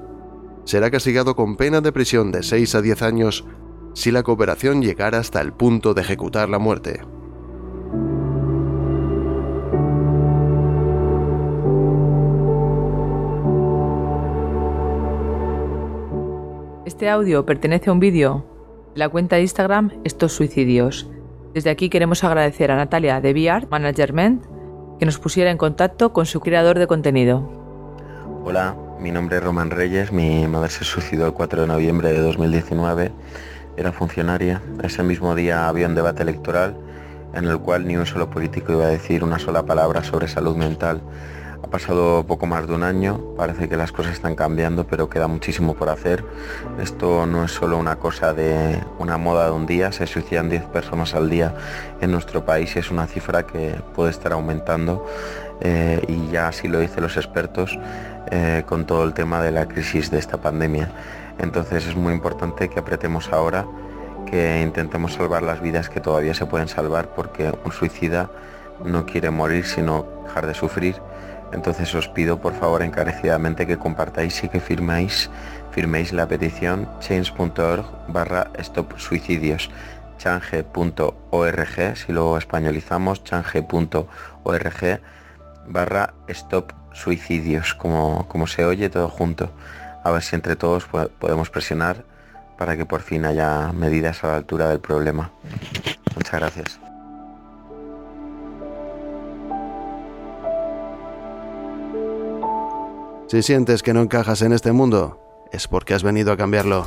Será 0.63 0.89
castigado 0.89 1.35
con 1.35 1.57
pena 1.57 1.81
de 1.81 1.91
prisión 1.91 2.31
de 2.31 2.45
6 2.45 2.77
a 2.77 2.81
10 2.81 3.03
años 3.03 3.45
si 3.99 4.13
la 4.13 4.23
cooperación 4.23 4.81
llegara 4.81 5.19
hasta 5.19 5.41
el 5.41 5.53
punto 5.53 5.93
de 5.93 6.03
ejecutar 6.03 6.49
la 6.49 6.61
muerte. 6.61 7.01
Este 16.87 17.11
audio 17.11 17.45
pertenece 17.45 17.91
a 17.91 17.93
un 17.93 17.99
vídeo 17.99 18.47
de 18.95 19.01
la 19.01 19.09
cuenta 19.09 19.35
de 19.35 19.43
Instagram 19.43 19.91
Estos 20.05 20.33
Suicidios. 20.33 21.11
Desde 21.53 21.71
aquí 21.71 21.91
queremos 21.91 22.23
agradecer 22.23 22.71
a 22.71 22.77
Natalia 22.77 23.21
de 23.21 23.33
VR 23.33 23.67
Management 23.69 24.45
que 25.01 25.07
nos 25.07 25.19
pusiera 25.19 25.51
en 25.51 25.59
contacto 25.59 26.13
con 26.13 26.25
su 26.25 26.39
creador 26.39 26.79
de 26.79 26.87
contenido. 26.87 27.51
Hola, 28.45 28.77
mi 29.01 29.11
nombre 29.11 29.39
es 29.39 29.43
Román 29.43 29.71
Reyes, 29.73 30.13
mi 30.13 30.47
madre 30.47 30.71
se 30.71 30.85
suicidó 30.85 31.27
el 31.27 31.33
4 31.33 31.63
de 31.63 31.67
noviembre 31.67 32.13
de 32.13 32.21
2019, 32.21 33.11
era 33.79 33.93
funcionaria, 33.93 34.61
ese 34.83 35.05
mismo 35.05 35.37
día 35.37 35.69
había 35.69 35.87
un 35.87 35.95
debate 35.95 36.23
electoral 36.23 36.77
en 37.33 37.45
el 37.45 37.59
cual 37.61 37.87
ni 37.87 37.97
un 37.97 38.07
solo 38.07 38.29
político 38.29 38.73
iba 38.73 38.87
a 38.87 38.89
decir 38.89 39.23
una 39.23 39.39
sola 39.39 39.65
palabra 39.65 40.03
sobre 40.03 40.27
salud 40.27 40.57
mental. 40.57 41.01
Ha 41.63 41.67
pasado 41.71 42.25
poco 42.27 42.47
más 42.47 42.67
de 42.67 42.75
un 42.75 42.83
año, 42.83 43.21
parece 43.37 43.69
que 43.69 43.77
las 43.77 43.93
cosas 43.93 44.15
están 44.15 44.35
cambiando, 44.35 44.87
pero 44.87 45.09
queda 45.09 45.29
muchísimo 45.29 45.75
por 45.75 45.91
hacer. 45.91 46.25
Esto 46.81 47.27
no 47.27 47.45
es 47.45 47.53
solo 47.53 47.79
una 47.79 47.97
cosa 47.97 48.33
de 48.33 48.83
una 48.99 49.17
moda 49.17 49.47
de 49.47 49.53
un 49.53 49.67
día, 49.67 49.93
se 49.93 50.07
suicidan 50.07 50.49
10 50.49 50.65
personas 50.67 51.15
al 51.15 51.31
día 51.31 51.55
en 52.01 52.11
nuestro 52.11 52.45
país 52.45 52.75
y 52.75 52.81
es 52.81 52.91
una 52.91 53.07
cifra 53.07 53.47
que 53.47 53.77
puede 53.95 54.11
estar 54.11 54.33
aumentando 54.33 55.07
eh, 55.61 56.01
y 56.09 56.33
ya 56.33 56.49
así 56.49 56.69
lo 56.69 56.81
dicen 56.81 57.03
los 57.03 57.17
expertos 57.17 57.79
eh, 58.31 58.63
con 58.67 58.87
todo 58.87 59.05
el 59.05 59.15
tema 59.15 59.43
de 59.43 59.53
la 59.53 59.67
crisis 59.67 60.11
de 60.11 60.19
esta 60.19 60.39
pandemia. 60.39 60.91
Entonces 61.39 61.87
es 61.87 61.97
muy 61.97 62.13
importante 62.13 62.69
que 62.69 62.81
apretemos 62.81 63.33
ahora, 63.33 63.67
que 64.31 64.61
intentemos 64.63 65.15
salvar 65.15 65.43
las 65.43 65.61
vidas 65.61 65.89
que 65.89 66.01
todavía 66.01 66.35
se 66.35 66.47
pueden 66.47 66.69
salvar 66.69 67.15
porque 67.15 67.53
un 67.65 67.73
suicida 67.73 68.31
no 68.85 69.07
quiere 69.07 69.31
morir 69.31 69.65
sino 69.65 70.07
dejar 70.25 70.47
de 70.47 70.55
sufrir 70.55 71.01
entonces 71.53 71.95
os 71.95 72.09
pido 72.09 72.41
por 72.41 72.55
favor 72.55 72.83
encarecidamente 72.83 73.67
que 73.67 73.79
compartáis 73.79 74.45
y 74.45 74.49
que 74.49 74.61
firmáis, 74.61 75.31
firméis 75.71 76.13
la 76.13 76.29
petición 76.29 76.89
change.org 77.01 77.87
barra 78.09 78.51
stop 78.59 78.99
suicidios 78.99 79.71
change.org, 80.19 81.97
si 81.97 82.13
lo 82.13 82.37
españolizamos, 82.37 83.23
change.org 83.25 85.01
barra 85.69 86.15
stop 86.29 86.73
suicidios, 86.93 87.75
como, 87.75 88.27
como 88.27 88.49
se 88.49 88.65
oye 88.65 88.91
todo 88.91 89.09
junto. 89.09 89.53
A 90.05 90.11
ver 90.11 90.23
si 90.23 90.37
entre 90.37 90.57
todos 90.57 90.87
podemos 91.19 91.51
presionar 91.51 92.05
para 92.57 92.77
que 92.77 92.87
por 92.87 93.03
fin 93.03 93.25
haya 93.25 93.73
medidas 93.73 94.25
a 94.25 94.29
la 94.29 94.37
altura 94.37 94.69
del 94.69 94.81
problema. 94.81 95.31
Muchas 96.15 96.41
gracias. 96.41 96.81
Si 103.29 103.43
sientes 103.43 103.83
que 103.83 103.93
no 103.93 104.01
encajas 104.01 104.41
en 104.43 104.53
este 104.53 104.73
mundo, 104.73 105.21
es 105.53 105.69
porque 105.69 105.95
has 105.95 106.03
venido 106.03 106.33
a 106.33 106.37
cambiarlo. 106.37 106.87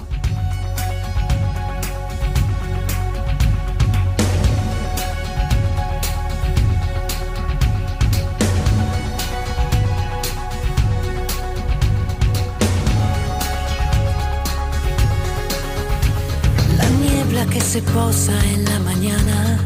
Se 17.72 17.82
posa 17.84 18.34
en 18.54 18.66
la 18.66 18.80
mañana, 18.80 19.58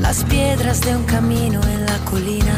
las 0.00 0.24
piedras 0.24 0.80
de 0.80 0.96
un 0.96 1.04
camino 1.04 1.60
en 1.64 1.84
la 1.84 1.98
colina, 2.10 2.56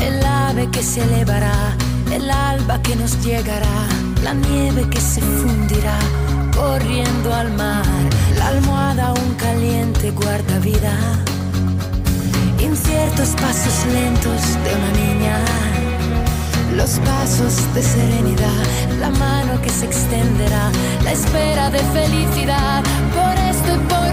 el 0.00 0.26
ave 0.26 0.68
que 0.72 0.82
se 0.82 1.04
elevará, 1.04 1.76
el 2.10 2.28
alba 2.28 2.82
que 2.82 2.96
nos 2.96 3.24
llegará, 3.24 3.86
la 4.24 4.34
nieve 4.34 4.88
que 4.90 5.00
se 5.00 5.20
fundirá 5.20 5.96
corriendo 6.52 7.32
al 7.32 7.52
mar, 7.52 7.86
la 8.36 8.48
almohada 8.48 9.06
aún 9.10 9.34
caliente 9.38 10.10
guarda 10.10 10.58
vida, 10.58 10.94
inciertos 12.58 13.28
pasos 13.40 13.86
lentos 13.92 14.42
de 14.64 14.74
una 14.74 14.90
niña. 15.00 15.71
Los 16.76 16.98
pasos 17.00 17.74
de 17.74 17.82
serenidad, 17.82 18.64
la 18.98 19.10
mano 19.10 19.60
que 19.60 19.68
se 19.68 19.84
extenderá, 19.84 20.70
la 21.04 21.12
espera 21.12 21.70
de 21.70 21.78
felicidad, 21.78 22.82
por 23.14 23.34
esto 23.38 23.74
y 23.74 23.78
por 23.88 24.11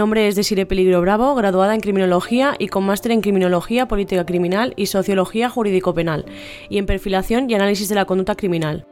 nombre 0.00 0.26
es 0.26 0.34
Desire 0.34 0.64
Peligro 0.64 1.02
Bravo, 1.02 1.34
graduada 1.34 1.74
en 1.74 1.82
Criminología 1.82 2.54
y 2.58 2.68
con 2.68 2.86
máster 2.86 3.12
en 3.12 3.20
Criminología, 3.20 3.86
Política 3.86 4.24
Criminal 4.24 4.72
y 4.74 4.86
Sociología 4.86 5.50
Jurídico-Penal, 5.50 6.24
y 6.70 6.78
en 6.78 6.86
Perfilación 6.86 7.50
y 7.50 7.54
Análisis 7.54 7.90
de 7.90 7.96
la 7.96 8.06
Conducta 8.06 8.34
Criminal. 8.34 8.86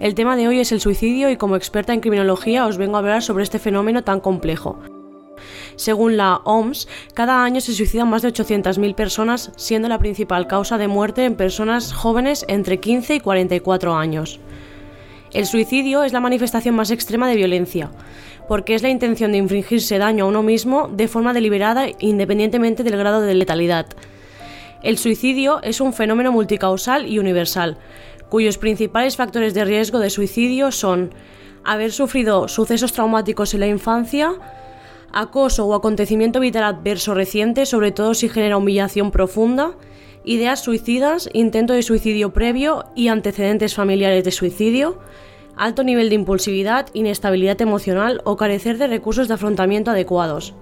El 0.00 0.14
tema 0.14 0.34
de 0.36 0.48
hoy 0.48 0.60
es 0.60 0.72
el 0.72 0.80
suicidio 0.80 1.28
y 1.28 1.36
como 1.36 1.54
experta 1.54 1.92
en 1.92 2.00
criminología 2.00 2.64
os 2.64 2.78
vengo 2.78 2.96
a 2.96 3.00
hablar 3.00 3.22
sobre 3.22 3.44
este 3.44 3.58
fenómeno 3.58 4.04
tan 4.04 4.20
complejo. 4.20 4.78
Según 5.76 6.16
la 6.16 6.36
OMS, 6.44 6.88
cada 7.12 7.44
año 7.44 7.60
se 7.60 7.74
suicidan 7.74 8.08
más 8.08 8.22
de 8.22 8.32
800.000 8.32 8.94
personas, 8.94 9.52
siendo 9.58 9.86
la 9.86 9.98
principal 9.98 10.46
causa 10.46 10.78
de 10.78 10.88
muerte 10.88 11.26
en 11.26 11.36
personas 11.36 11.92
jóvenes 11.92 12.46
entre 12.48 12.80
15 12.80 13.16
y 13.16 13.20
44 13.20 13.94
años. 13.94 14.40
El 15.32 15.44
suicidio 15.44 16.04
es 16.04 16.14
la 16.14 16.20
manifestación 16.20 16.74
más 16.74 16.90
extrema 16.90 17.28
de 17.28 17.36
violencia, 17.36 17.90
porque 18.48 18.74
es 18.74 18.82
la 18.82 18.88
intención 18.88 19.32
de 19.32 19.38
infligirse 19.38 19.98
daño 19.98 20.24
a 20.24 20.28
uno 20.28 20.42
mismo 20.42 20.88
de 20.88 21.08
forma 21.08 21.32
deliberada 21.32 21.86
independientemente 21.98 22.82
del 22.82 22.96
grado 22.96 23.20
de 23.20 23.34
letalidad. 23.34 23.86
El 24.82 24.98
suicidio 24.98 25.60
es 25.62 25.80
un 25.80 25.92
fenómeno 25.92 26.32
multicausal 26.32 27.06
y 27.06 27.18
universal, 27.18 27.78
cuyos 28.28 28.58
principales 28.58 29.16
factores 29.16 29.54
de 29.54 29.64
riesgo 29.64 29.98
de 29.98 30.10
suicidio 30.10 30.70
son 30.70 31.12
haber 31.64 31.92
sufrido 31.92 32.48
sucesos 32.48 32.92
traumáticos 32.92 33.54
en 33.54 33.60
la 33.60 33.66
infancia, 33.66 34.32
acoso 35.12 35.66
o 35.66 35.74
acontecimiento 35.74 36.40
vital 36.40 36.64
adverso 36.64 37.14
reciente, 37.14 37.66
sobre 37.66 37.90
todo 37.90 38.14
si 38.14 38.28
genera 38.28 38.56
humillación 38.56 39.10
profunda, 39.10 39.72
ideas 40.24 40.62
suicidas, 40.62 41.28
intento 41.32 41.72
de 41.72 41.82
suicidio 41.82 42.32
previo 42.32 42.84
y 42.94 43.08
antecedentes 43.08 43.74
familiares 43.74 44.24
de 44.24 44.30
suicidio, 44.30 44.98
alto 45.56 45.82
nivel 45.84 46.08
de 46.10 46.14
impulsividad, 46.14 46.88
inestabilidad 46.92 47.60
emocional 47.60 48.20
o 48.24 48.36
carecer 48.36 48.78
de 48.78 48.86
recursos 48.86 49.28
de 49.28 49.34
afrontamiento 49.34 49.90
adecuados. 49.90 50.54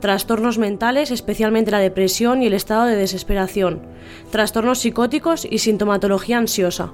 Trastornos 0.00 0.56
mentales, 0.56 1.10
especialmente 1.10 1.70
la 1.70 1.78
depresión 1.78 2.42
y 2.42 2.46
el 2.46 2.54
estado 2.54 2.86
de 2.86 2.96
desesperación. 2.96 3.82
Trastornos 4.30 4.78
psicóticos 4.78 5.46
y 5.48 5.58
sintomatología 5.58 6.38
ansiosa. 6.38 6.92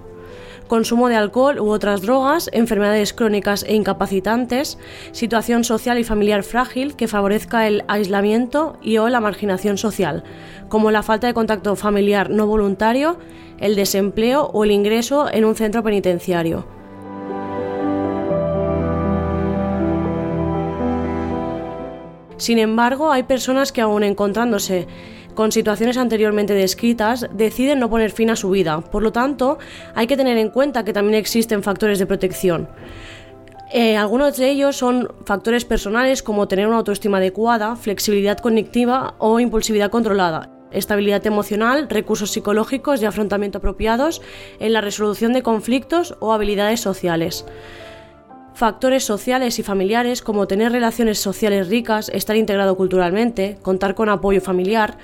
Consumo 0.67 1.09
de 1.09 1.15
alcohol 1.15 1.61
u 1.61 1.69
otras 1.69 2.03
drogas, 2.03 2.51
enfermedades 2.53 3.13
crónicas 3.13 3.63
e 3.63 3.77
incapacitantes, 3.77 4.79
situación 5.13 5.63
social 5.63 6.01
y 6.01 6.05
familiar 6.05 6.43
frágil 6.43 6.97
que 6.97 7.07
favorezca 7.07 7.69
el 7.69 7.85
aislamiento 7.87 8.77
y 8.83 8.97
o 8.97 9.09
la 9.09 9.21
marginación 9.21 9.79
social, 9.79 10.25
como 10.69 10.91
la 10.91 11.05
falta 11.05 11.29
de 11.29 11.35
contacto 11.35 11.77
familiar 11.77 12.31
no 12.31 12.49
voluntario, 12.49 13.19
el 13.61 13.77
desempleo 13.77 14.51
o 14.53 14.65
el 14.65 14.73
ingreso 14.73 15.31
en 15.33 15.45
un 15.45 15.55
centro 15.55 15.85
penitenciario. 15.85 16.76
Sin 22.37 22.59
embargo, 22.59 23.11
hay 23.11 23.23
personas 23.23 23.73
que 23.73 23.81
aún 23.81 24.03
encontrándose 24.03 24.87
con 25.37 25.53
situaciones 25.53 25.99
anteriormente 25.99 26.55
descritas, 26.55 27.29
deciden 27.33 27.79
no 27.79 27.89
poner 27.89 28.11
fin 28.11 28.31
a 28.31 28.37
su 28.37 28.51
vida. 28.51 28.81
Por 28.81 29.05
lo 29.05 29.13
tanto, 29.13 29.59
hay 29.95 30.09
que 30.09 30.17
tener 30.17 30.37
en 30.39 30.49
cuenta 30.49 30.85
que 30.85 30.93
también 30.93 31.19
existen 31.19 31.63
factores 31.63 32.01
de 32.01 32.07
protección. 32.07 32.69
Eh, 33.73 33.97
algunos 33.97 34.37
de 34.37 34.51
ellos 34.51 34.77
son 34.77 35.13
factores 35.25 35.65
personales 35.65 36.23
como 36.23 36.49
tener 36.49 36.67
una 36.67 36.79
autoestima 36.79 37.19
adecuada, 37.19 37.77
flexibilidad 37.77 38.39
cognitiva 38.39 39.15
o 39.19 39.39
impulsividad 39.39 39.91
controlada, 39.91 40.51
estabilidad 40.71 41.27
emocional, 41.27 41.89
recursos 41.89 42.31
psicológicos 42.31 43.03
y 43.03 43.07
afrontamiento 43.07 43.59
apropiados 43.59 44.23
en 44.61 44.73
la 44.73 44.81
resolución 44.81 45.33
de 45.33 45.43
conflictos 45.43 46.17
o 46.21 46.33
habilidades 46.33 46.81
sociales 46.81 47.45
factores 48.57 49.05
sociales 49.05 49.59
y 49.59 49.63
familiares 49.63 50.23
como 50.23 50.47
tener 50.47 50.73
relaciones 50.73 51.21
sociales 51.21 51.69
ricas, 51.69 52.09
estar 52.09 52.37
integrado 52.37 52.75
culturalmente, 52.75 53.59
contar 53.61 53.95
con 53.95 54.09
apoyo 54.09 54.41
familiar, 54.41 54.97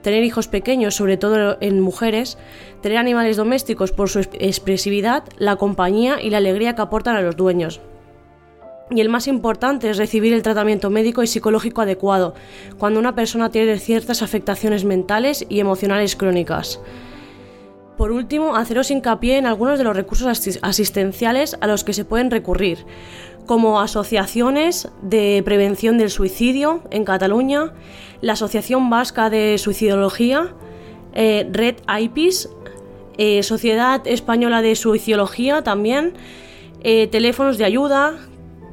tener 0.00 0.24
hijos 0.24 0.48
pequeños, 0.48 0.94
sobre 0.94 1.18
todo 1.18 1.58
en 1.60 1.82
mujeres, 1.82 2.38
tener 2.80 2.96
animales 2.96 3.36
domésticos 3.36 3.92
por 3.92 4.08
su 4.08 4.20
expresividad, 4.20 5.24
la 5.36 5.56
compañía 5.56 6.22
y 6.22 6.30
la 6.30 6.38
alegría 6.38 6.74
que 6.74 6.80
aportan 6.80 7.14
a 7.14 7.20
los 7.20 7.36
dueños. 7.36 7.82
Y 8.90 9.02
el 9.02 9.10
más 9.10 9.28
importante 9.28 9.90
es 9.90 9.98
recibir 9.98 10.32
el 10.32 10.42
tratamiento 10.42 10.88
médico 10.88 11.22
y 11.22 11.26
psicológico 11.26 11.82
adecuado 11.82 12.32
cuando 12.78 13.00
una 13.00 13.14
persona 13.14 13.50
tiene 13.50 13.78
ciertas 13.78 14.22
afectaciones 14.22 14.86
mentales 14.86 15.44
y 15.50 15.60
emocionales 15.60 16.16
crónicas. 16.16 16.80
Por 17.98 18.12
último, 18.12 18.54
haceros 18.54 18.92
hincapié 18.92 19.38
en 19.38 19.46
algunos 19.46 19.76
de 19.76 19.84
los 19.84 19.96
recursos 19.96 20.58
asistenciales 20.62 21.56
a 21.60 21.66
los 21.66 21.82
que 21.82 21.92
se 21.92 22.04
pueden 22.04 22.30
recurrir, 22.30 22.86
como 23.44 23.80
asociaciones 23.80 24.88
de 25.02 25.42
prevención 25.44 25.98
del 25.98 26.08
suicidio 26.08 26.82
en 26.92 27.04
Cataluña, 27.04 27.72
la 28.20 28.34
Asociación 28.34 28.88
Vasca 28.88 29.30
de 29.30 29.58
Suicidología, 29.58 30.54
eh, 31.12 31.48
Red 31.50 31.78
IPIS, 31.88 32.48
eh, 33.16 33.42
Sociedad 33.42 34.06
Española 34.06 34.62
de 34.62 34.76
Suicidología 34.76 35.62
también, 35.62 36.12
eh, 36.84 37.08
teléfonos 37.08 37.58
de 37.58 37.64
ayuda, 37.64 38.14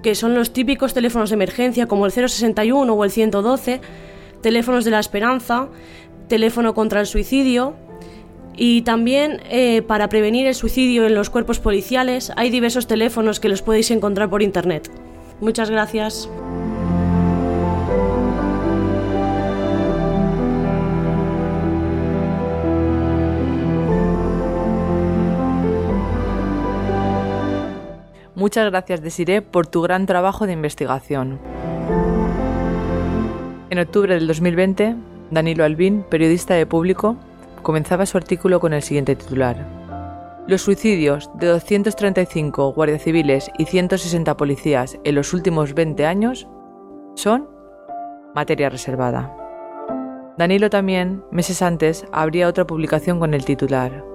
que 0.04 0.14
son 0.14 0.36
los 0.36 0.54
típicos 0.54 0.94
teléfonos 0.94 1.32
de 1.32 1.34
emergencia 1.34 1.88
como 1.88 2.06
el 2.06 2.12
061 2.12 2.94
o 2.94 3.04
el 3.04 3.10
112, 3.10 3.82
teléfonos 4.44 4.86
de 4.86 4.92
la 4.92 5.00
esperanza, 5.00 5.70
teléfono 6.28 6.76
contra 6.76 7.00
el 7.00 7.08
suicidio, 7.08 7.76
y 8.58 8.82
también 8.84 9.42
eh, 9.50 9.82
para 9.82 10.10
prevenir 10.10 10.48
el 10.48 10.56
suicidio 10.56 11.06
en 11.06 11.16
los 11.16 11.30
cuerpos 11.30 11.60
policiales 11.60 12.32
hay 12.36 12.50
diversos 12.50 12.88
teléfonos 12.88 13.40
que 13.40 13.50
los 13.50 13.62
podéis 13.62 13.92
encontrar 13.92 14.30
por 14.30 14.42
internet. 14.42 14.90
Muchas 15.42 15.70
gracias. 15.70 16.30
Muchas 28.36 28.70
gracias, 28.70 29.02
Desiree, 29.02 29.42
por 29.42 29.66
tu 29.66 29.82
gran 29.82 30.06
trabajo 30.06 30.46
de 30.46 30.54
investigación. 30.54 31.40
En 33.70 33.80
octubre 33.80 34.14
del 34.14 34.28
2020, 34.28 34.96
Danilo 35.32 35.64
Albín, 35.64 36.06
periodista 36.10 36.54
de 36.54 36.66
Público, 36.66 37.18
comenzaba 37.66 38.06
su 38.06 38.16
artículo 38.16 38.60
con 38.60 38.74
el 38.74 38.84
siguiente 38.84 39.16
titular. 39.16 39.58
Los 40.48 40.62
suicidios 40.62 41.32
de 41.34 41.48
235 41.48 42.74
guardias 42.74 43.02
civiles 43.02 43.50
y 43.58 43.66
160 43.66 44.38
policías 44.38 45.00
en 45.04 45.16
los 45.16 45.34
últimos 45.34 45.74
20 45.74 46.06
años 46.06 46.48
son 47.16 47.50
materia 48.36 48.70
reservada. 48.70 49.36
Danilo 50.38 50.70
también, 50.70 51.24
meses 51.32 51.64
antes, 51.64 52.06
abría 52.12 52.48
otra 52.48 52.68
publicación 52.68 53.18
con 53.20 53.34
el 53.34 53.46
titular. 53.46 54.06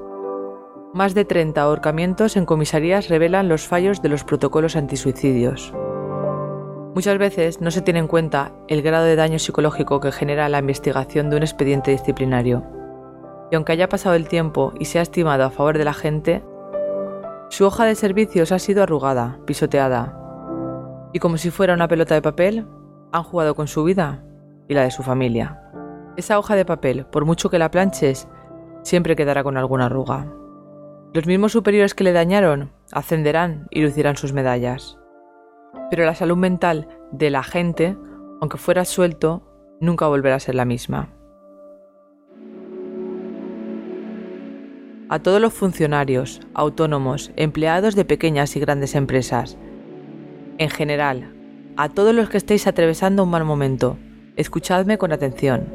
Más 0.95 1.15
de 1.15 1.25
30 1.25 1.61
ahorcamientos 1.61 2.37
en 2.37 2.47
comisarías 2.47 3.09
revelan 3.09 3.49
los 3.49 3.67
fallos 3.67 4.01
de 4.01 4.11
los 4.11 4.23
protocolos 4.23 4.77
antisuicidios. 4.77 5.75
Muchas 6.95 7.19
veces 7.19 7.61
no 7.61 7.73
se 7.73 7.83
tiene 7.83 7.99
en 7.99 8.07
cuenta 8.07 8.53
el 8.69 8.83
grado 8.83 9.07
de 9.07 9.17
daño 9.17 9.41
psicológico 9.41 9.99
que 9.99 10.13
genera 10.13 10.49
la 10.49 10.61
investigación 10.61 11.31
de 11.31 11.37
un 11.37 11.43
expediente 11.43 11.91
disciplinario. 11.91 12.80
Y 13.51 13.57
aunque 13.57 13.73
haya 13.73 13.89
pasado 13.89 14.15
el 14.15 14.29
tiempo 14.29 14.73
y 14.79 14.85
se 14.85 14.99
ha 14.99 15.03
estimado 15.03 15.45
a 15.45 15.51
favor 15.51 15.77
de 15.77 15.85
la 15.85 15.93
gente, 15.93 16.43
su 17.49 17.67
hoja 17.67 17.85
de 17.85 17.97
servicios 17.97 18.53
ha 18.53 18.59
sido 18.59 18.83
arrugada, 18.83 19.41
pisoteada. 19.45 20.17
Y 21.13 21.19
como 21.19 21.37
si 21.37 21.51
fuera 21.51 21.75
una 21.75 21.89
pelota 21.89 22.15
de 22.15 22.23
papel, 22.23 22.67
han 23.13 23.23
jugado 23.25 23.57
con 23.57 23.67
su 23.67 23.83
vida 23.83 24.25
y 24.69 24.75
la 24.75 24.83
de 24.83 24.93
su 24.93 25.03
familia. 25.03 25.61
Esa 26.17 26.39
hoja 26.39 26.55
de 26.55 26.65
papel, 26.65 27.07
por 27.07 27.25
mucho 27.25 27.51
que 27.51 27.59
la 27.59 27.71
planches, 27.71 28.29
siempre 28.83 29.17
quedará 29.17 29.43
con 29.43 29.57
alguna 29.57 29.87
arruga. 29.87 30.27
Los 31.13 31.27
mismos 31.27 31.51
superiores 31.53 31.95
que 31.95 32.05
le 32.05 32.13
dañaron 32.13 32.71
ascenderán 32.93 33.67
y 33.71 33.83
lucirán 33.83 34.17
sus 34.17 34.33
medallas. 34.33 34.97
Pero 35.91 36.05
la 36.05 36.15
salud 36.15 36.37
mental 36.37 36.89
de 37.11 37.31
la 37.31 37.43
gente, 37.43 37.97
aunque 38.41 38.59
fuera 38.59 38.85
suelto, 38.85 39.43
nunca 39.81 40.07
volverá 40.07 40.37
a 40.37 40.41
ser 40.41 40.55
la 40.55 40.65
misma. 40.65 41.09
A 45.13 45.19
todos 45.19 45.41
los 45.41 45.53
funcionarios, 45.53 46.41
autónomos, 46.55 47.33
empleados 47.35 47.97
de 47.97 48.05
pequeñas 48.05 48.55
y 48.55 48.61
grandes 48.61 48.95
empresas, 48.95 49.59
en 50.59 50.71
general, 50.71 51.35
a 51.77 51.89
todos 51.89 52.15
los 52.15 52.29
que 52.29 52.37
estéis 52.37 52.69
atravesando 52.69 53.25
un 53.25 53.31
mal 53.31 53.45
momento, 53.45 53.99
escuchadme 54.37 54.99
con 54.99 55.11
atención. 55.11 55.75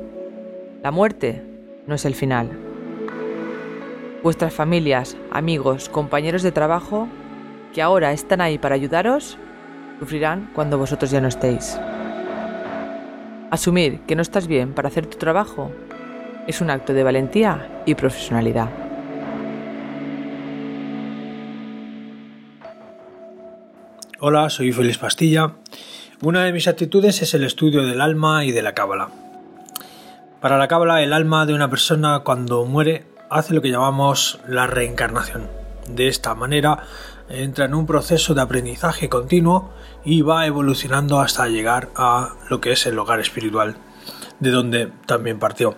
La 0.81 0.91
muerte 0.91 1.43
no 1.86 1.95
es 1.95 2.05
el 2.05 2.15
final. 2.15 2.49
Vuestras 4.23 4.53
familias, 4.53 5.17
amigos, 5.31 5.89
compañeros 5.89 6.41
de 6.41 6.53
trabajo, 6.53 7.09
que 7.73 7.81
ahora 7.81 8.13
están 8.13 8.39
ahí 8.39 8.57
para 8.57 8.75
ayudaros, 8.75 9.38
sufrirán 9.99 10.49
cuando 10.55 10.77
vosotros 10.77 11.11
ya 11.11 11.19
no 11.19 11.27
estéis. 11.27 11.77
Asumir 13.51 13.99
que 14.07 14.15
no 14.15 14.21
estás 14.21 14.47
bien 14.47 14.71
para 14.71 14.88
hacer 14.88 15.07
tu 15.07 15.17
trabajo 15.17 15.71
es 16.47 16.61
un 16.61 16.69
acto 16.69 16.93
de 16.93 17.03
valentía 17.03 17.83
y 17.86 17.95
profesionalidad. 17.95 18.84
Hola, 24.28 24.49
soy 24.49 24.71
Félix 24.71 24.97
Pastilla. 24.97 25.51
Una 26.23 26.45
de 26.45 26.51
mis 26.51 26.67
actitudes 26.67 27.21
es 27.21 27.36
el 27.36 27.43
estudio 27.43 27.86
del 27.86 28.01
alma 28.01 28.43
y 28.43 28.51
de 28.51 28.63
la 28.63 28.73
cábala. 28.73 29.09
Para 30.41 30.57
la 30.57 30.67
cábala, 30.67 31.03
el 31.03 31.13
alma 31.13 31.45
de 31.45 31.53
una 31.53 31.69
persona 31.69 32.21
cuando 32.21 32.65
muere 32.65 33.05
hace 33.30 33.53
lo 33.53 33.61
que 33.61 33.69
llamamos 33.69 34.39
la 34.47 34.65
reencarnación. 34.65 35.47
De 35.88 36.07
esta 36.07 36.34
manera 36.34 36.80
entra 37.30 37.65
en 37.65 37.76
un 37.76 37.86
proceso 37.86 38.34
de 38.34 38.41
aprendizaje 38.41 39.09
continuo 39.09 39.69
y 40.03 40.23
va 40.23 40.47
evolucionando 40.47 41.19
hasta 41.19 41.47
llegar 41.47 41.89
a 41.95 42.34
lo 42.49 42.59
que 42.59 42.71
es 42.71 42.88
el 42.88 42.97
hogar 42.97 43.19
espiritual, 43.19 43.76
de 44.39 44.49
donde 44.49 44.91
también 45.05 45.38
partió. 45.38 45.76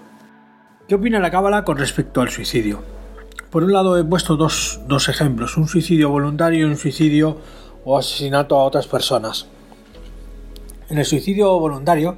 ¿Qué 0.87 0.95
opina 0.95 1.19
la 1.19 1.31
cábala 1.31 1.65
con 1.65 1.75
respecto 1.75 2.21
al 2.21 2.29
suicidio? 2.29 2.81
Por 3.49 3.65
un 3.65 3.73
lado 3.73 3.97
he 3.97 4.05
puesto 4.05 4.37
dos, 4.37 4.79
dos 4.87 5.09
ejemplos, 5.09 5.57
un 5.57 5.67
suicidio 5.67 6.09
voluntario 6.09 6.61
y 6.61 6.63
un 6.63 6.77
suicidio 6.77 7.39
o 7.89 7.97
asesinato 7.97 8.59
a 8.59 8.65
otras 8.65 8.85
personas. 8.85 9.47
En 10.89 10.97
el 10.97 11.05
suicidio 11.05 11.57
voluntario, 11.57 12.17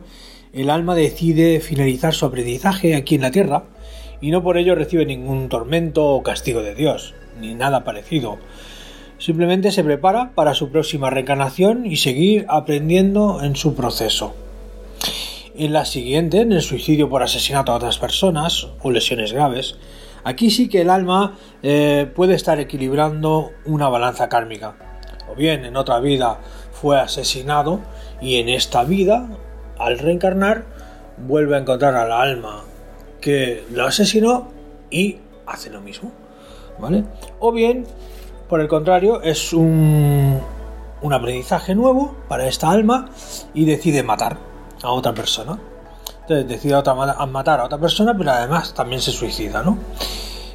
el 0.51 0.71
alma 0.71 0.95
decide 0.95 1.59
finalizar 1.59 2.15
su 2.15 2.25
aprendizaje 2.25 2.95
aquí 2.95 3.13
en 3.13 3.21
la 3.21 3.29
Tierra 3.29 3.65
y 4.19 4.31
no 4.31 4.41
por 4.41 4.57
ello 4.57 4.73
recibe 4.73 5.05
ningún 5.05 5.47
tormento 5.47 6.07
o 6.07 6.23
castigo 6.23 6.63
de 6.63 6.73
Dios, 6.73 7.13
ni 7.39 7.53
nada 7.53 7.83
parecido. 7.83 8.39
Simplemente 9.19 9.71
se 9.71 9.83
prepara 9.83 10.31
para 10.33 10.55
su 10.55 10.71
próxima 10.71 11.11
reencarnación 11.11 11.85
y 11.85 11.97
seguir 11.97 12.47
aprendiendo 12.49 13.43
en 13.43 13.55
su 13.55 13.75
proceso. 13.75 14.33
En 15.55 15.71
la 15.71 15.85
siguiente, 15.85 16.41
en 16.41 16.51
el 16.51 16.63
suicidio 16.63 17.09
por 17.09 17.21
asesinato 17.21 17.73
a 17.73 17.75
otras 17.75 17.99
personas 17.99 18.69
o 18.81 18.89
lesiones 18.89 19.33
graves, 19.33 19.77
aquí 20.23 20.49
sí 20.49 20.67
que 20.67 20.81
el 20.81 20.89
alma 20.89 21.37
eh, 21.61 22.11
puede 22.15 22.33
estar 22.33 22.59
equilibrando 22.59 23.51
una 23.65 23.87
balanza 23.87 24.29
kármica. 24.29 24.88
O 25.29 25.35
bien 25.35 25.65
en 25.65 25.77
otra 25.77 25.99
vida 25.99 26.39
fue 26.71 26.99
asesinado 26.99 27.79
y 28.21 28.39
en 28.39 28.49
esta 28.49 28.83
vida, 28.83 29.27
al 29.77 29.99
reencarnar, 29.99 30.65
vuelve 31.17 31.55
a 31.55 31.59
encontrar 31.59 31.95
al 31.95 32.11
alma 32.11 32.63
que 33.21 33.63
lo 33.71 33.85
asesinó 33.85 34.47
y 34.89 35.17
hace 35.45 35.69
lo 35.69 35.81
mismo. 35.81 36.11
¿Vale? 36.79 37.03
O 37.39 37.51
bien, 37.51 37.85
por 38.47 38.61
el 38.61 38.67
contrario, 38.67 39.21
es 39.21 39.51
un, 39.51 40.39
un 41.01 41.13
aprendizaje 41.13 41.75
nuevo 41.75 42.15
para 42.27 42.47
esta 42.47 42.69
alma 42.71 43.09
y 43.53 43.65
decide 43.65 44.03
matar 44.03 44.37
a 44.81 44.91
otra 44.91 45.13
persona. 45.13 45.59
Entonces 46.21 46.47
decide 46.47 46.75
a 46.75 46.79
otra, 46.79 46.93
a 46.93 47.25
matar 47.25 47.59
a 47.59 47.65
otra 47.65 47.77
persona, 47.77 48.15
pero 48.17 48.31
además 48.31 48.73
también 48.73 49.01
se 49.01 49.11
suicida, 49.11 49.63
¿no? 49.63 49.77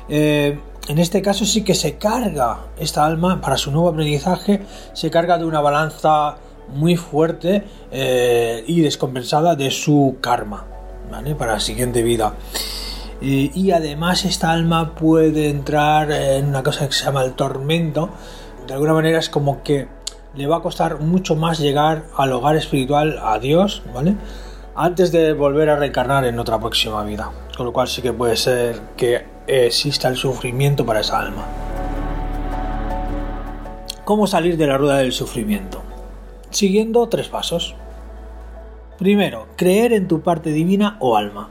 Eh, 0.09 0.59
en 0.89 0.99
este 0.99 1.23
caso 1.23 1.47
sí 1.47 1.65
que 1.65 1.75
se 1.75 1.97
carga 1.97 2.67
esta 2.79 3.07
alma 3.07 3.41
para 3.41 3.57
su 3.57 3.71
nuevo 3.71 3.89
aprendizaje, 3.89 4.63
se 4.93 5.11
carga 5.11 5.39
de 5.39 5.47
una 5.47 5.61
balanza 5.61 6.37
muy 6.75 6.97
fuerte 6.97 7.65
eh, 7.91 8.65
y 8.67 8.81
descompensada 8.81 9.55
de 9.55 9.71
su 9.71 10.17
karma, 10.21 10.67
¿vale? 11.11 11.35
Para 11.35 11.55
la 11.55 11.61
siguiente 11.61 12.03
vida. 12.03 12.35
Eh, 13.23 13.51
y 13.55 13.71
además 13.71 14.25
esta 14.25 14.51
alma 14.51 14.95
puede 14.95 15.49
entrar 15.49 16.13
en 16.13 16.49
una 16.49 16.63
cosa 16.63 16.87
que 16.87 16.93
se 16.93 17.05
llama 17.05 17.25
el 17.25 17.33
tormento. 17.33 18.11
De 18.67 18.75
alguna 18.75 18.93
manera 18.93 19.19
es 19.19 19.31
como 19.31 19.63
que 19.63 19.89
le 20.35 20.47
va 20.47 20.57
a 20.57 20.61
costar 20.61 21.01
mucho 21.01 21.37
más 21.37 21.59
llegar 21.59 22.05
al 22.17 22.33
hogar 22.33 22.57
espiritual, 22.57 23.19
a 23.23 23.39
Dios, 23.39 23.83
¿vale? 23.95 24.17
Antes 24.75 25.13
de 25.13 25.33
volver 25.33 25.71
a 25.71 25.77
reencarnar 25.77 26.27
en 26.27 26.39
otra 26.39 26.59
próxima 26.59 27.05
vida. 27.05 27.31
Con 27.57 27.65
lo 27.67 27.73
cual 27.73 27.89
sí 27.89 28.03
que 28.03 28.13
puede 28.13 28.37
ser 28.37 28.81
que 28.97 29.34
exista 29.47 30.09
el 30.09 30.17
sufrimiento 30.17 30.87
para 30.87 31.01
esa 31.01 31.19
alma. 31.21 31.47
¿Cómo 34.05 34.27
salir 34.27 34.57
de 34.57 34.67
la 34.67 34.79
rueda 34.79 34.99
del 34.99 35.13
sufrimiento? 35.13 35.83
Siguiendo 36.51 37.09
tres 37.09 37.29
pasos. 37.29 37.75
Primero, 38.99 39.47
creer 39.57 39.93
en 39.93 40.09
tu 40.09 40.21
parte 40.21 40.51
divina 40.51 40.97
o 41.01 41.17
alma. 41.17 41.51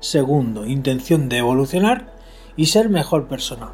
Segundo, 0.00 0.64
intención 0.64 1.28
de 1.28 1.38
evolucionar 1.38 2.12
y 2.56 2.66
ser 2.66 2.88
mejor 2.88 3.26
persona. 3.26 3.72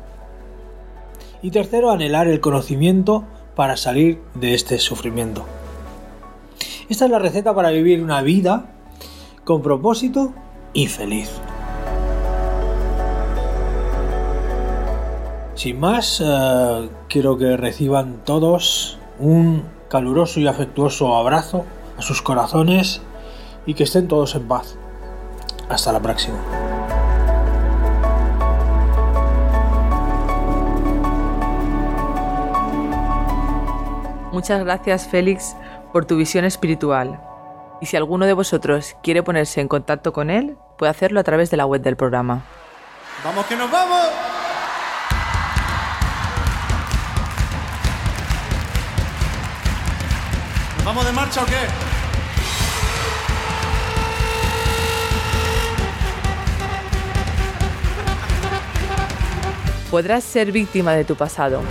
Y 1.43 1.51
tercero, 1.51 1.91
anhelar 1.91 2.29
el 2.29 2.41
conocimiento 2.41 3.25
para 3.55 3.77
salir 3.77 4.23
de 4.35 4.55
este 4.55 4.79
sufrimiento. 4.79 5.45
Esta 6.89 7.05
es 7.05 7.11
la 7.11 7.19
receta 7.19 7.55
para 7.55 7.71
vivir 7.71 8.03
una 8.03 8.23
vida 8.23 8.71
con 9.45 9.63
propósito 9.63 10.33
y 10.73 10.87
feliz. 10.87 11.31
Sin 15.55 15.79
más, 15.79 16.21
eh, 16.25 16.91
quiero 17.09 17.39
que 17.39 17.57
reciban 17.57 18.25
todos 18.25 18.99
un 19.19 19.65
caluroso 19.89 20.41
y 20.41 20.49
afectuoso 20.49 21.15
abrazo 21.17 21.65
a 21.97 22.03
sus 22.03 22.23
corazones 22.23 23.03
y 23.65 23.75
que 23.75 23.85
estén 23.85 24.09
todos 24.09 24.35
en 24.35 24.49
paz. 24.49 24.77
Hasta 25.69 25.93
la 25.93 26.01
próxima. 26.01 26.39
Muchas 34.33 34.65
gracias 34.65 35.07
Félix 35.07 35.57
por 35.93 36.05
tu 36.05 36.17
visión 36.17 36.45
espiritual. 36.45 37.21
Y 37.81 37.87
si 37.87 37.97
alguno 37.97 38.27
de 38.27 38.33
vosotros 38.33 38.97
quiere 39.03 39.23
ponerse 39.23 39.61
en 39.61 39.69
contacto 39.69 40.13
con 40.13 40.31
él, 40.31 40.57
puede 40.77 40.91
hacerlo 40.91 41.21
a 41.21 41.25
través 41.25 41.51
de 41.51 41.57
la 41.57 41.67
web 41.67 41.81
del 41.81 41.97
programa. 41.97 42.45
¡Vamos 43.25 43.47
que 43.47 43.57
nos 43.57 43.71
vamos! 43.71 44.34
Vamos 50.85 51.05
de 51.05 51.13
marcha 51.13 51.43
o 51.43 51.47
qué? 51.47 51.95
Podrás 59.91 60.25
ser 60.25 60.51
víctima 60.51 60.93
de 60.93 61.05
tu 61.05 61.15
pasado, 61.15 61.63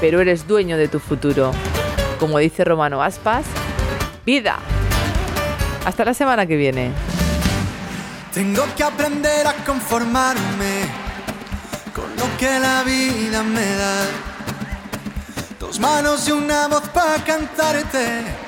pero 0.00 0.20
eres 0.20 0.46
dueño 0.46 0.76
de 0.76 0.88
tu 0.88 1.00
futuro. 1.00 1.52
Como 2.20 2.38
dice 2.38 2.64
Romano 2.64 3.02
Aspas, 3.02 3.46
vida. 4.26 4.58
Hasta 5.84 6.04
la 6.04 6.14
semana 6.14 6.46
que 6.46 6.56
viene. 6.56 6.92
Tengo 8.32 8.64
que 8.76 8.84
aprender 8.84 9.46
a 9.46 9.54
conformarme 9.64 10.82
con 11.94 12.14
lo 12.16 12.36
que 12.38 12.58
la 12.58 12.82
vida 12.82 13.42
me 13.42 13.74
da. 13.74 14.06
Dos 15.58 15.80
manos 15.80 16.28
y 16.28 16.32
una 16.32 16.68
voz 16.68 16.88
para 16.90 17.24
cantarte. 17.24 18.41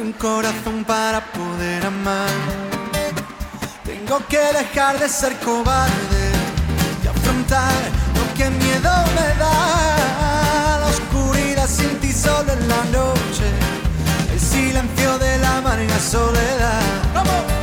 Un 0.00 0.12
corazón 0.12 0.84
para 0.84 1.20
poder 1.32 1.84
amar. 1.84 2.28
Tengo 3.84 4.20
que 4.28 4.38
dejar 4.38 4.98
de 4.98 5.08
ser 5.08 5.36
cobarde 5.38 6.32
y 7.02 7.06
afrontar 7.08 7.72
lo 8.14 8.34
que 8.34 8.50
miedo 8.50 8.92
me 9.16 9.28
da. 9.38 10.78
La 10.80 10.86
oscuridad 10.86 11.68
sin 11.68 11.98
ti 12.00 12.12
solo 12.12 12.52
en 12.52 12.68
la 12.68 12.84
noche, 12.92 13.48
el 14.32 14.40
silencio 14.40 15.18
de 15.18 15.38
la 15.38 15.58
amarga 15.58 15.98
soledad. 15.98 16.82
¡Vamos! 17.14 17.57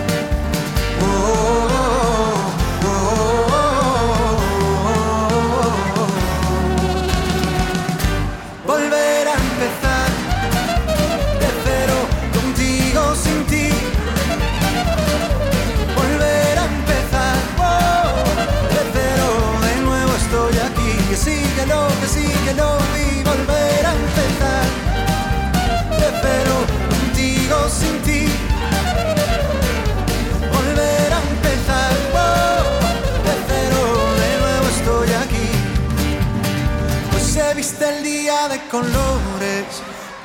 Colores, 38.75 39.65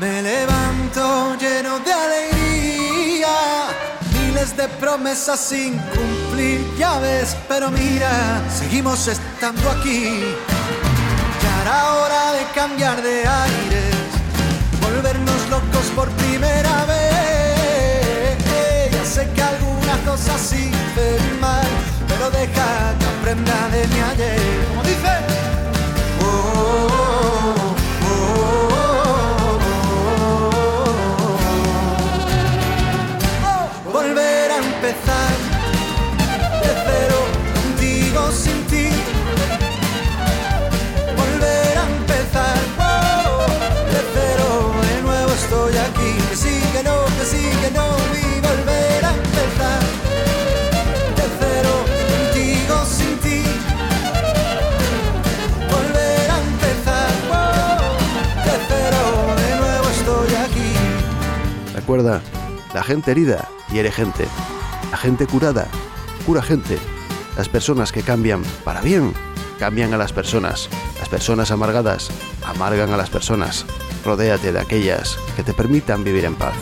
me 0.01 0.23
levanto 0.23 1.37
lleno 1.39 1.79
de 1.87 1.93
alegría. 1.93 3.35
Miles 4.13 4.57
de 4.57 4.67
promesas 4.69 5.39
sin 5.39 5.79
cumplir, 5.95 6.61
ya 6.77 6.99
ves, 6.99 7.37
pero 7.49 7.71
mira, 7.71 8.11
seguimos 8.53 9.07
estando 9.07 9.71
aquí. 9.71 10.35
Ya 11.43 11.63
era 11.63 11.95
hora 11.95 12.33
de 12.33 12.45
cambiar 12.53 13.01
de 13.03 13.17
aires, 13.47 13.97
volvernos 14.81 15.41
locos 15.49 15.87
por 15.95 16.09
primera 16.23 16.85
vez. 16.87 18.37
Ya 18.91 19.05
sé 19.05 19.31
que 19.35 19.43
algunas 19.43 19.99
cosas 20.05 20.41
sí 20.41 20.73
mal, 21.41 21.69
pero 22.09 22.31
deja 22.31 22.69
que 22.99 23.07
aprenda 23.15 23.69
de 23.75 23.87
mi 23.87 24.01
ayer. 24.01 24.67
Como 24.71 24.83
dice. 24.83 25.30
Recuerda, 61.91 62.23
la 62.73 62.85
gente 62.85 63.11
herida 63.11 63.49
hiere 63.73 63.91
gente. 63.91 64.25
La 64.93 64.97
gente 64.97 65.27
curada 65.27 65.67
cura 66.25 66.41
gente. 66.41 66.79
Las 67.37 67.49
personas 67.49 67.91
que 67.91 68.03
cambian 68.03 68.45
para 68.65 68.81
bien 68.81 69.13
cambian 69.59 69.93
a 69.93 69.99
las 69.99 70.13
personas. 70.13 70.69
Las 71.01 71.09
personas 71.09 71.51
amargadas 71.51 72.13
amargan 72.47 72.93
a 72.93 72.97
las 72.97 73.11
personas. 73.11 73.67
Rodéate 74.05 74.53
de 74.53 74.61
aquellas 74.61 75.19
que 75.35 75.43
te 75.43 75.53
permitan 75.53 76.05
vivir 76.05 76.27
en 76.27 76.37
paz. 76.37 76.55